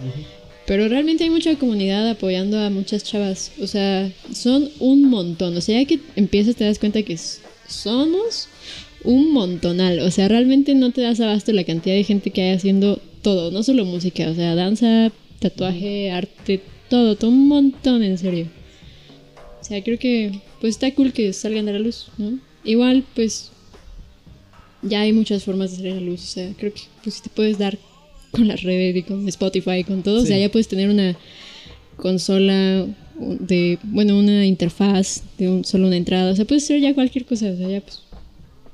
Pero 0.66 0.88
realmente 0.88 1.22
hay 1.22 1.30
mucha 1.30 1.56
comunidad 1.56 2.08
apoyando 2.08 2.58
a 2.58 2.68
muchas 2.68 3.04
chavas. 3.04 3.52
O 3.60 3.68
sea, 3.68 4.10
son 4.34 4.70
un 4.80 5.04
montón. 5.08 5.56
O 5.56 5.60
sea, 5.60 5.80
ya 5.80 5.86
que 5.86 6.00
empiezas 6.16 6.56
te 6.56 6.64
das 6.64 6.80
cuenta 6.80 7.04
que 7.04 7.16
somos 7.68 8.48
un 9.04 9.32
montonal. 9.32 10.00
O 10.00 10.10
sea, 10.10 10.26
realmente 10.26 10.74
no 10.74 10.90
te 10.90 11.02
das 11.02 11.20
abasto 11.20 11.52
la 11.52 11.62
cantidad 11.62 11.94
de 11.94 12.02
gente 12.02 12.30
que 12.30 12.42
hay 12.42 12.56
haciendo 12.56 13.00
todo. 13.22 13.52
No 13.52 13.62
solo 13.62 13.84
música, 13.84 14.28
o 14.28 14.34
sea, 14.34 14.56
danza, 14.56 15.12
tatuaje, 15.38 16.10
arte, 16.10 16.60
todo. 16.88 17.14
Todo 17.14 17.30
un 17.30 17.46
montón, 17.46 18.02
en 18.02 18.18
serio. 18.18 18.48
O 19.60 19.64
sea, 19.64 19.80
creo 19.84 19.96
que 19.96 20.40
pues 20.60 20.74
está 20.74 20.92
cool 20.92 21.12
que 21.12 21.32
salgan 21.32 21.68
a 21.68 21.72
la 21.72 21.78
luz, 21.78 22.08
¿no? 22.18 22.40
Igual, 22.64 23.04
pues 23.14 23.52
ya 24.82 25.00
hay 25.02 25.12
muchas 25.12 25.44
formas 25.44 25.70
de 25.70 25.76
salir 25.78 25.92
a 25.92 25.94
la 25.96 26.00
luz. 26.02 26.22
O 26.22 26.26
sea, 26.26 26.52
creo 26.58 26.72
que 26.74 26.82
pues 27.02 27.16
si 27.16 27.22
te 27.22 27.30
puedes 27.30 27.58
dar 27.58 27.78
con 28.30 28.48
las 28.48 28.62
redes 28.62 28.96
y 28.96 29.02
con 29.02 29.28
Spotify 29.28 29.78
y 29.80 29.84
con 29.84 30.02
todo. 30.02 30.22
O 30.22 30.26
sea, 30.26 30.36
Sí. 30.36 30.42
ya 30.42 30.50
puedes 30.50 30.68
tener 30.68 30.88
una 30.90 31.16
consola 31.96 32.86
de, 33.18 33.78
bueno, 33.84 34.18
una 34.18 34.46
interfaz 34.46 35.22
de 35.38 35.48
un, 35.48 35.64
solo 35.64 35.86
una 35.86 35.96
entrada. 35.96 36.32
O 36.32 36.36
sea, 36.36 36.44
puedes 36.44 36.64
hacer 36.64 36.80
ya 36.80 36.94
cualquier 36.94 37.24
cosa. 37.26 37.50
O 37.50 37.56
sea, 37.56 37.68
ya 37.68 37.80
pues, 37.80 38.02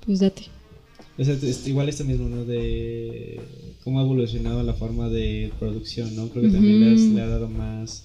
pues 0.06 0.20
date. 0.20 0.42
O 1.18 1.24
sea, 1.24 1.34
es- 1.34 1.66
igual 1.66 1.88
esto 1.88 2.04
mismo, 2.04 2.28
¿no? 2.28 2.44
De 2.44 3.40
cómo 3.82 3.98
ha 4.00 4.02
evolucionado 4.04 4.62
la 4.62 4.74
forma 4.74 5.08
de 5.08 5.50
producción, 5.58 6.14
¿no? 6.14 6.28
Creo 6.28 6.44
que 6.44 6.50
también 6.50 6.80
le, 6.80 6.94
has- 6.94 7.00
le 7.00 7.20
ha 7.20 7.26
dado 7.26 7.48
más, 7.48 8.04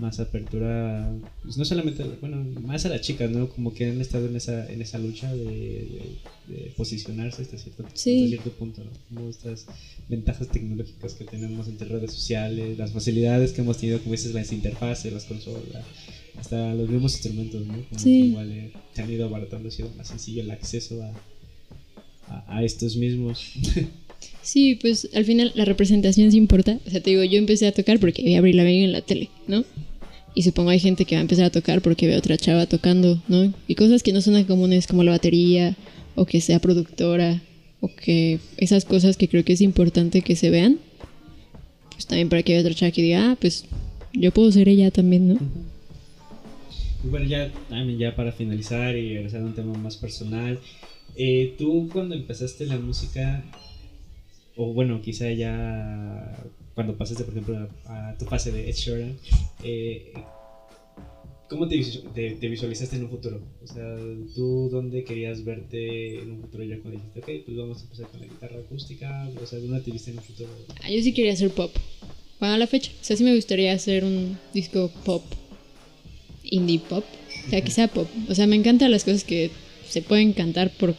más 0.00 0.20
apertura, 0.20 1.12
pues 1.42 1.56
no 1.58 1.64
solamente, 1.64 2.04
bueno, 2.20 2.44
más 2.60 2.84
a 2.86 2.88
las 2.88 3.00
chicas, 3.00 3.30
¿no? 3.30 3.48
Como 3.48 3.72
que 3.74 3.86
han 3.86 4.00
estado 4.00 4.26
en 4.26 4.36
esa, 4.36 4.70
en 4.72 4.80
esa 4.82 4.98
lucha 4.98 5.32
de, 5.34 5.44
de- 5.44 6.18
de 6.48 6.70
posicionarse 6.76 7.42
hasta 7.42 7.58
cierto, 7.58 7.84
Sí. 7.94 8.16
hasta 8.24 8.28
cierto 8.28 8.50
punto, 8.52 8.82
¿no? 8.84 8.90
Como 9.16 9.28
estas 9.30 9.66
ventajas 10.08 10.48
tecnológicas 10.48 11.14
que 11.14 11.24
tenemos 11.24 11.68
entre 11.68 11.88
redes 11.88 12.12
sociales, 12.12 12.78
las 12.78 12.92
facilidades 12.92 13.52
que 13.52 13.60
hemos 13.60 13.78
tenido, 13.78 13.98
como 14.00 14.12
dices, 14.12 14.32
las 14.34 14.52
interfaces, 14.52 15.12
las 15.12 15.24
consolas, 15.24 15.84
hasta 16.38 16.72
los 16.74 16.88
mismos 16.88 17.12
instrumentos, 17.14 17.66
¿no? 17.66 17.74
Como 17.88 17.98
Sí. 18.00 18.04
que 18.20 18.26
igual 18.28 18.52
eh, 18.52 18.72
se 18.94 19.02
han 19.02 19.10
ido 19.12 19.26
abaratando, 19.26 19.68
ha 19.68 19.72
sido 19.72 19.90
más 19.96 20.08
sencillo 20.08 20.42
el 20.42 20.50
acceso 20.50 21.02
a, 21.02 21.12
a, 22.28 22.58
a 22.58 22.64
estos 22.64 22.96
mismos. 22.96 23.52
Sí, 24.42 24.76
pues 24.80 25.10
al 25.14 25.26
final 25.26 25.52
la 25.56 25.66
representación 25.66 26.30
sí 26.32 26.38
importa. 26.38 26.80
O 26.86 26.90
sea, 26.90 27.02
te 27.02 27.10
digo, 27.10 27.22
yo 27.22 27.38
empecé 27.38 27.66
a 27.66 27.72
tocar 27.72 28.00
porque 28.00 28.22
vi 28.22 28.34
a 28.34 28.38
Avril 28.38 28.56
Lavigne 28.56 28.84
en 28.86 28.92
la 28.92 29.02
tele, 29.02 29.28
¿no? 29.46 29.62
Y 30.38 30.44
supongo 30.44 30.70
hay 30.70 30.78
gente 30.78 31.04
que 31.04 31.16
va 31.16 31.18
a 31.18 31.22
empezar 31.22 31.46
a 31.46 31.50
tocar 31.50 31.82
porque 31.82 32.06
ve 32.06 32.14
a 32.14 32.18
otra 32.18 32.36
chava 32.36 32.66
tocando, 32.66 33.20
¿no? 33.26 33.52
Y 33.66 33.74
cosas 33.74 34.04
que 34.04 34.12
no 34.12 34.20
son 34.20 34.34
tan 34.34 34.44
comunes 34.44 34.86
como 34.86 35.02
la 35.02 35.10
batería 35.10 35.76
o 36.14 36.26
que 36.26 36.40
sea 36.40 36.60
productora 36.60 37.42
o 37.80 37.88
que 37.88 38.38
esas 38.56 38.84
cosas 38.84 39.16
que 39.16 39.28
creo 39.28 39.44
que 39.44 39.54
es 39.54 39.60
importante 39.60 40.22
que 40.22 40.36
se 40.36 40.50
vean. 40.50 40.78
Pues 41.90 42.06
también 42.06 42.28
para 42.28 42.44
que 42.44 42.52
haya 42.52 42.60
otra 42.60 42.72
chava 42.72 42.92
que 42.92 43.02
diga, 43.02 43.32
ah, 43.32 43.36
pues 43.40 43.64
yo 44.12 44.30
puedo 44.30 44.52
ser 44.52 44.68
ella 44.68 44.92
también, 44.92 45.26
¿no? 45.26 45.40
Y 47.04 47.08
bueno, 47.08 47.26
ya, 47.26 47.50
ya 47.98 48.14
para 48.14 48.30
finalizar 48.30 48.94
y 48.94 49.14
regresar 49.14 49.40
a 49.40 49.44
un 49.44 49.54
tema 49.56 49.76
más 49.76 49.96
personal, 49.96 50.60
eh, 51.16 51.56
tú 51.58 51.88
cuando 51.92 52.14
empezaste 52.14 52.64
la 52.66 52.78
música, 52.78 53.42
o 54.54 54.72
bueno, 54.72 55.02
quizá 55.02 55.32
ya 55.32 56.32
cuando 56.78 56.96
pasaste, 56.96 57.24
por 57.24 57.32
ejemplo, 57.32 57.68
a, 57.86 58.14
tu 58.16 58.24
fase 58.24 58.52
de 58.52 58.70
Ed 58.70 58.76
Sheeran, 58.76 59.16
eh, 59.64 60.12
¿cómo 61.48 61.66
te, 61.66 61.84
te- 62.14 62.36
te 62.36 62.48
visualizaste 62.48 62.94
en 62.94 63.02
un 63.02 63.10
futuro? 63.10 63.40
O 63.64 63.66
sea, 63.66 63.96
¿tú 64.36 64.68
dónde 64.70 65.02
querías 65.02 65.44
verte 65.44 66.20
en 66.20 66.30
un 66.30 66.40
futuro 66.42 66.62
ya 66.62 66.78
cuando 66.78 67.00
dijiste, 67.00 67.18
ok, 67.18 67.44
pues 67.46 67.56
vamos 67.56 67.78
a 67.80 67.82
empezar 67.82 68.06
con 68.06 68.20
la 68.20 68.26
guitarra 68.28 68.60
acústica? 68.60 69.28
O 69.42 69.44
sea, 69.44 69.58
¿dónde 69.58 69.80
te 69.80 69.90
viste 69.90 70.12
en 70.12 70.18
un 70.18 70.22
futuro? 70.22 70.50
Ah, 70.84 70.88
yo 70.88 71.02
sí 71.02 71.12
quería 71.12 71.32
hacer 71.32 71.50
pop. 71.50 71.74
Bueno, 72.38 72.54
a 72.54 72.58
la 72.58 72.68
fecha. 72.68 72.92
O 73.00 73.04
sea, 73.04 73.16
sí 73.16 73.24
me 73.24 73.34
gustaría 73.34 73.72
hacer 73.72 74.04
un 74.04 74.38
disco 74.54 74.88
pop. 75.04 75.24
Indie 76.44 76.78
pop. 76.78 77.04
O 77.44 77.50
sea, 77.50 77.60
que 77.60 77.72
sea 77.72 77.88
pop. 77.88 78.06
O 78.28 78.36
sea, 78.36 78.46
me 78.46 78.54
encantan 78.54 78.92
las 78.92 79.02
cosas 79.02 79.24
que 79.24 79.50
se 79.88 80.00
pueden 80.00 80.32
cantar 80.32 80.70
por 80.70 80.94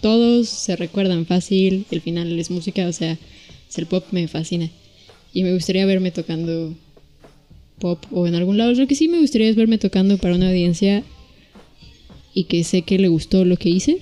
todos, 0.00 0.48
se 0.48 0.76
recuerdan 0.76 1.26
fácil. 1.26 1.86
El 1.90 2.02
final 2.02 2.38
es 2.38 2.52
música, 2.52 2.86
o 2.86 2.92
sea, 2.92 3.18
el 3.76 3.86
pop 3.86 4.04
me 4.12 4.28
fascina. 4.28 4.70
Y 5.34 5.42
me 5.42 5.52
gustaría 5.52 5.84
verme 5.84 6.10
tocando 6.12 6.74
pop 7.80 8.02
o 8.12 8.26
en 8.26 8.34
algún 8.36 8.56
lado. 8.56 8.72
Lo 8.72 8.86
que 8.86 8.94
sí 8.94 9.08
me 9.08 9.18
gustaría 9.20 9.48
es 9.48 9.56
verme 9.56 9.76
tocando 9.78 10.16
para 10.16 10.34
una 10.36 10.48
audiencia 10.48 11.02
y 12.32 12.44
que 12.44 12.64
sé 12.64 12.82
que 12.82 12.98
le 12.98 13.08
gustó 13.08 13.44
lo 13.44 13.56
que 13.56 13.68
hice 13.68 13.98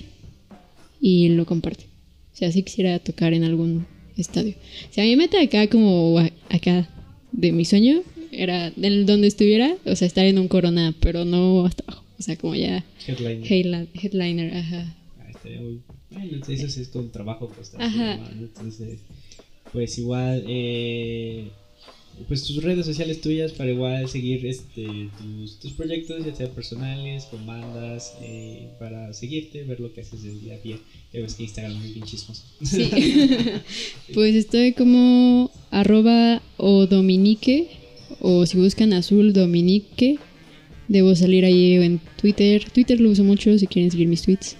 y 1.01 1.29
lo 1.29 1.45
comparte. 1.45 1.85
O 2.33 2.35
sea, 2.35 2.51
sí 2.51 2.63
quisiera 2.63 2.97
tocar 2.99 3.33
en 3.33 3.43
algún 3.43 3.85
estadio. 4.15 4.53
O 4.89 4.93
sea, 4.93 5.03
mi 5.03 5.15
meta 5.15 5.41
acá 5.41 5.67
como 5.67 6.19
acá 6.49 6.87
de 7.31 7.51
mi 7.51 7.65
sueño 7.65 8.01
era 8.31 8.71
del 8.75 9.05
donde 9.05 9.27
estuviera, 9.27 9.75
o 9.85 9.95
sea, 9.95 10.07
estar 10.07 10.25
en 10.25 10.39
un 10.39 10.47
corona, 10.47 10.95
pero 10.99 11.25
no 11.25 11.65
hasta 11.65 11.83
abajo. 11.87 12.03
O 12.19 12.21
sea, 12.21 12.35
como 12.37 12.55
ya 12.55 12.85
Headline. 13.07 13.43
headla- 13.43 13.87
headliner, 14.01 14.55
ajá. 14.55 14.95
Ah, 15.19 15.29
estaría 15.31 15.61
muy. 15.61 15.81
Bueno, 16.11 16.37
eso 16.47 16.67
sí 16.69 16.81
es 16.81 16.87
con 16.89 17.11
trabajo 17.11 17.47
constante. 17.49 17.83
Ajá. 17.85 18.17
¿no? 18.17 18.27
Entonces, 18.45 18.99
pues 19.73 19.97
igual, 19.97 20.45
eh, 20.47 21.47
pues 22.27 22.43
tus 22.43 22.63
redes 22.63 22.85
sociales 22.85 23.19
tuyas 23.21 23.51
para 23.51 23.71
igual 23.71 24.07
seguir 24.07 24.45
este, 24.45 25.09
tus, 25.17 25.59
tus 25.59 25.73
proyectos, 25.73 26.23
ya 26.23 26.33
sea 26.33 26.49
personales, 26.51 27.25
con 27.25 27.45
bandas, 27.45 28.15
eh, 28.21 28.69
para 28.79 29.11
seguirte, 29.13 29.63
ver 29.63 29.79
lo 29.79 29.91
que 29.91 30.01
haces 30.01 30.23
del 30.23 30.39
día 30.39 30.53
a 30.53 30.59
día. 30.59 30.77
Ya 31.11 31.21
ves 31.21 31.33
que 31.33 31.43
Instagram 31.43 31.83
es 31.83 31.93
bien 31.93 32.05
chismoso. 32.05 32.43
Sí. 32.63 32.89
pues 34.13 34.35
estoy 34.35 34.73
como 34.73 35.51
arroba 35.71 36.41
o 36.57 36.85
dominique, 36.85 37.71
o 38.19 38.45
si 38.45 38.57
buscan 38.57 38.93
azul 38.93 39.33
dominique, 39.33 40.19
debo 40.87 41.15
salir 41.15 41.45
ahí 41.45 41.73
en 41.73 41.99
Twitter. 42.21 42.69
Twitter 42.69 43.01
lo 43.01 43.09
uso 43.09 43.23
mucho 43.23 43.57
si 43.57 43.65
quieren 43.65 43.89
seguir 43.89 44.07
mis 44.07 44.21
tweets. 44.21 44.55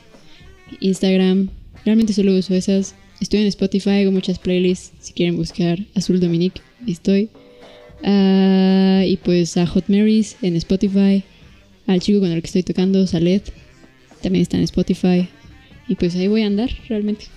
Instagram, 0.80 1.50
realmente 1.86 2.14
solo 2.14 2.36
uso 2.36 2.56
esas. 2.56 2.96
Estoy 3.24 3.40
en 3.40 3.48
Spotify, 3.48 4.02
hago 4.02 4.12
muchas 4.12 4.38
playlists. 4.38 4.92
Si 5.00 5.14
quieren 5.14 5.38
buscar 5.38 5.80
Azul 5.96 6.20
Dominique, 6.20 6.62
estoy. 6.86 7.30
Ah, 8.04 9.02
y 9.08 9.16
pues 9.16 9.56
a 9.56 9.66
Hot 9.66 9.86
Marys 9.88 10.36
en 10.42 10.58
Spotify. 10.58 11.24
Al 11.88 12.02
chico 12.02 12.20
con 12.20 12.32
el 12.32 12.42
que 12.42 12.48
estoy 12.48 12.64
tocando, 12.64 13.08
Saled, 13.08 13.42
también 14.22 14.42
está 14.42 14.58
en 14.58 14.64
Spotify. 14.64 15.30
Y 15.88 15.96
pues 15.96 16.18
ahí 16.18 16.28
voy 16.28 16.42
a 16.42 16.48
andar, 16.48 16.70
realmente. 16.90 17.28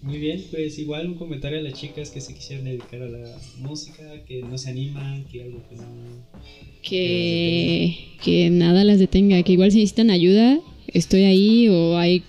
Muy 0.00 0.16
bien, 0.16 0.42
pues 0.50 0.78
igual 0.78 1.08
un 1.08 1.16
comentario 1.16 1.58
a 1.58 1.62
las 1.62 1.74
chicas 1.74 2.08
que 2.08 2.22
se 2.22 2.32
quisieran 2.32 2.64
dedicar 2.64 3.02
a 3.02 3.08
la 3.10 3.38
música, 3.58 4.24
que 4.26 4.40
no 4.40 4.56
se 4.56 4.70
animan, 4.70 5.24
que 5.24 5.42
algo 5.42 5.62
que 5.68 5.76
no... 5.76 5.84
que, 6.80 7.98
que 8.24 8.48
nada 8.48 8.82
las 8.82 8.98
detenga, 8.98 9.42
que 9.42 9.52
igual 9.52 9.70
si 9.72 9.80
necesitan 9.80 10.08
ayuda, 10.08 10.58
estoy 10.86 11.24
ahí 11.24 11.68
o 11.68 11.98
hay 11.98 12.22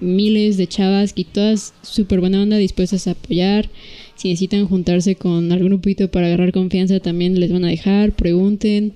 miles 0.00 0.56
de 0.56 0.66
chavas 0.66 1.12
y 1.14 1.24
todas 1.24 1.74
súper 1.82 2.20
buena 2.20 2.42
onda 2.42 2.56
dispuestas 2.56 3.06
a 3.06 3.12
apoyar. 3.12 3.68
Si 4.16 4.28
necesitan 4.28 4.66
juntarse 4.66 5.16
con 5.16 5.50
algún 5.52 5.68
grupito 5.68 6.10
para 6.10 6.26
agarrar 6.26 6.52
confianza, 6.52 7.00
también 7.00 7.40
les 7.40 7.52
van 7.52 7.64
a 7.64 7.68
dejar, 7.68 8.12
pregunten. 8.12 8.94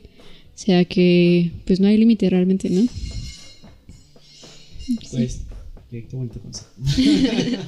O 0.54 0.58
sea 0.58 0.84
que, 0.84 1.50
pues 1.64 1.80
no 1.80 1.88
hay 1.88 1.96
límite 1.96 2.28
realmente, 2.30 2.70
¿no? 2.70 2.86
Pues, 5.10 5.40
qué, 5.90 6.04
qué 6.06 6.16
bonito 6.16 6.40
consejo. 6.40 6.68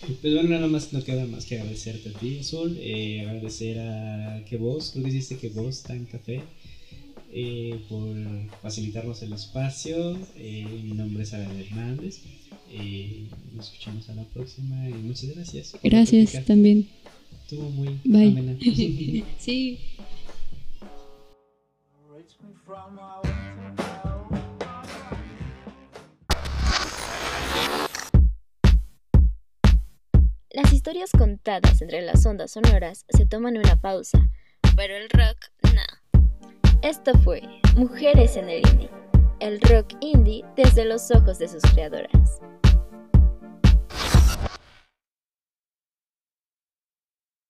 pues 0.20 0.34
bueno, 0.34 0.48
nada 0.48 0.66
más 0.66 0.92
no 0.92 1.02
queda 1.02 1.26
más 1.26 1.44
que 1.44 1.58
agradecerte 1.58 2.10
a 2.10 2.12
ti, 2.12 2.38
Azul. 2.38 2.76
eh, 2.80 3.26
agradecer 3.28 3.78
a 3.78 4.44
que 4.48 4.56
vos, 4.56 4.90
creo 4.92 5.04
que 5.04 5.10
hiciste 5.10 5.36
que 5.36 5.48
vos, 5.48 5.82
Tan 5.82 6.04
Café, 6.06 6.42
eh, 7.32 7.80
por 7.88 8.06
facilitarnos 8.62 9.22
el 9.22 9.32
espacio. 9.32 10.18
Eh, 10.36 10.66
mi 10.84 10.92
nombre 10.92 11.22
es 11.22 11.32
Abel 11.34 11.60
Hernández. 11.60 12.20
Y 12.72 13.26
nos 13.52 13.66
escuchamos 13.66 14.08
a 14.10 14.14
la 14.14 14.24
próxima 14.24 14.88
y 14.88 14.94
muchas 14.94 15.34
gracias. 15.34 15.76
Gracias 15.82 16.30
platicar. 16.30 16.44
también. 16.44 16.88
Estuvo 17.42 17.68
muy 17.70 18.00
Bye. 18.04 18.28
amena. 18.28 18.56
Sí. 19.38 19.78
Las 30.52 30.72
historias 30.72 31.10
contadas 31.10 31.80
entre 31.80 32.02
las 32.02 32.24
ondas 32.26 32.52
sonoras 32.52 33.04
se 33.08 33.26
toman 33.26 33.56
una 33.56 33.80
pausa, 33.80 34.18
pero 34.76 34.96
el 34.96 35.08
rock. 35.10 35.59
Esto 36.82 37.12
fue 37.18 37.42
Mujeres 37.76 38.38
en 38.38 38.48
el 38.48 38.66
Indie, 38.70 38.90
el 39.40 39.60
rock 39.60 39.92
indie 40.00 40.42
desde 40.56 40.86
los 40.86 41.10
ojos 41.10 41.38
de 41.38 41.46
sus 41.46 41.62
creadoras. 41.74 42.40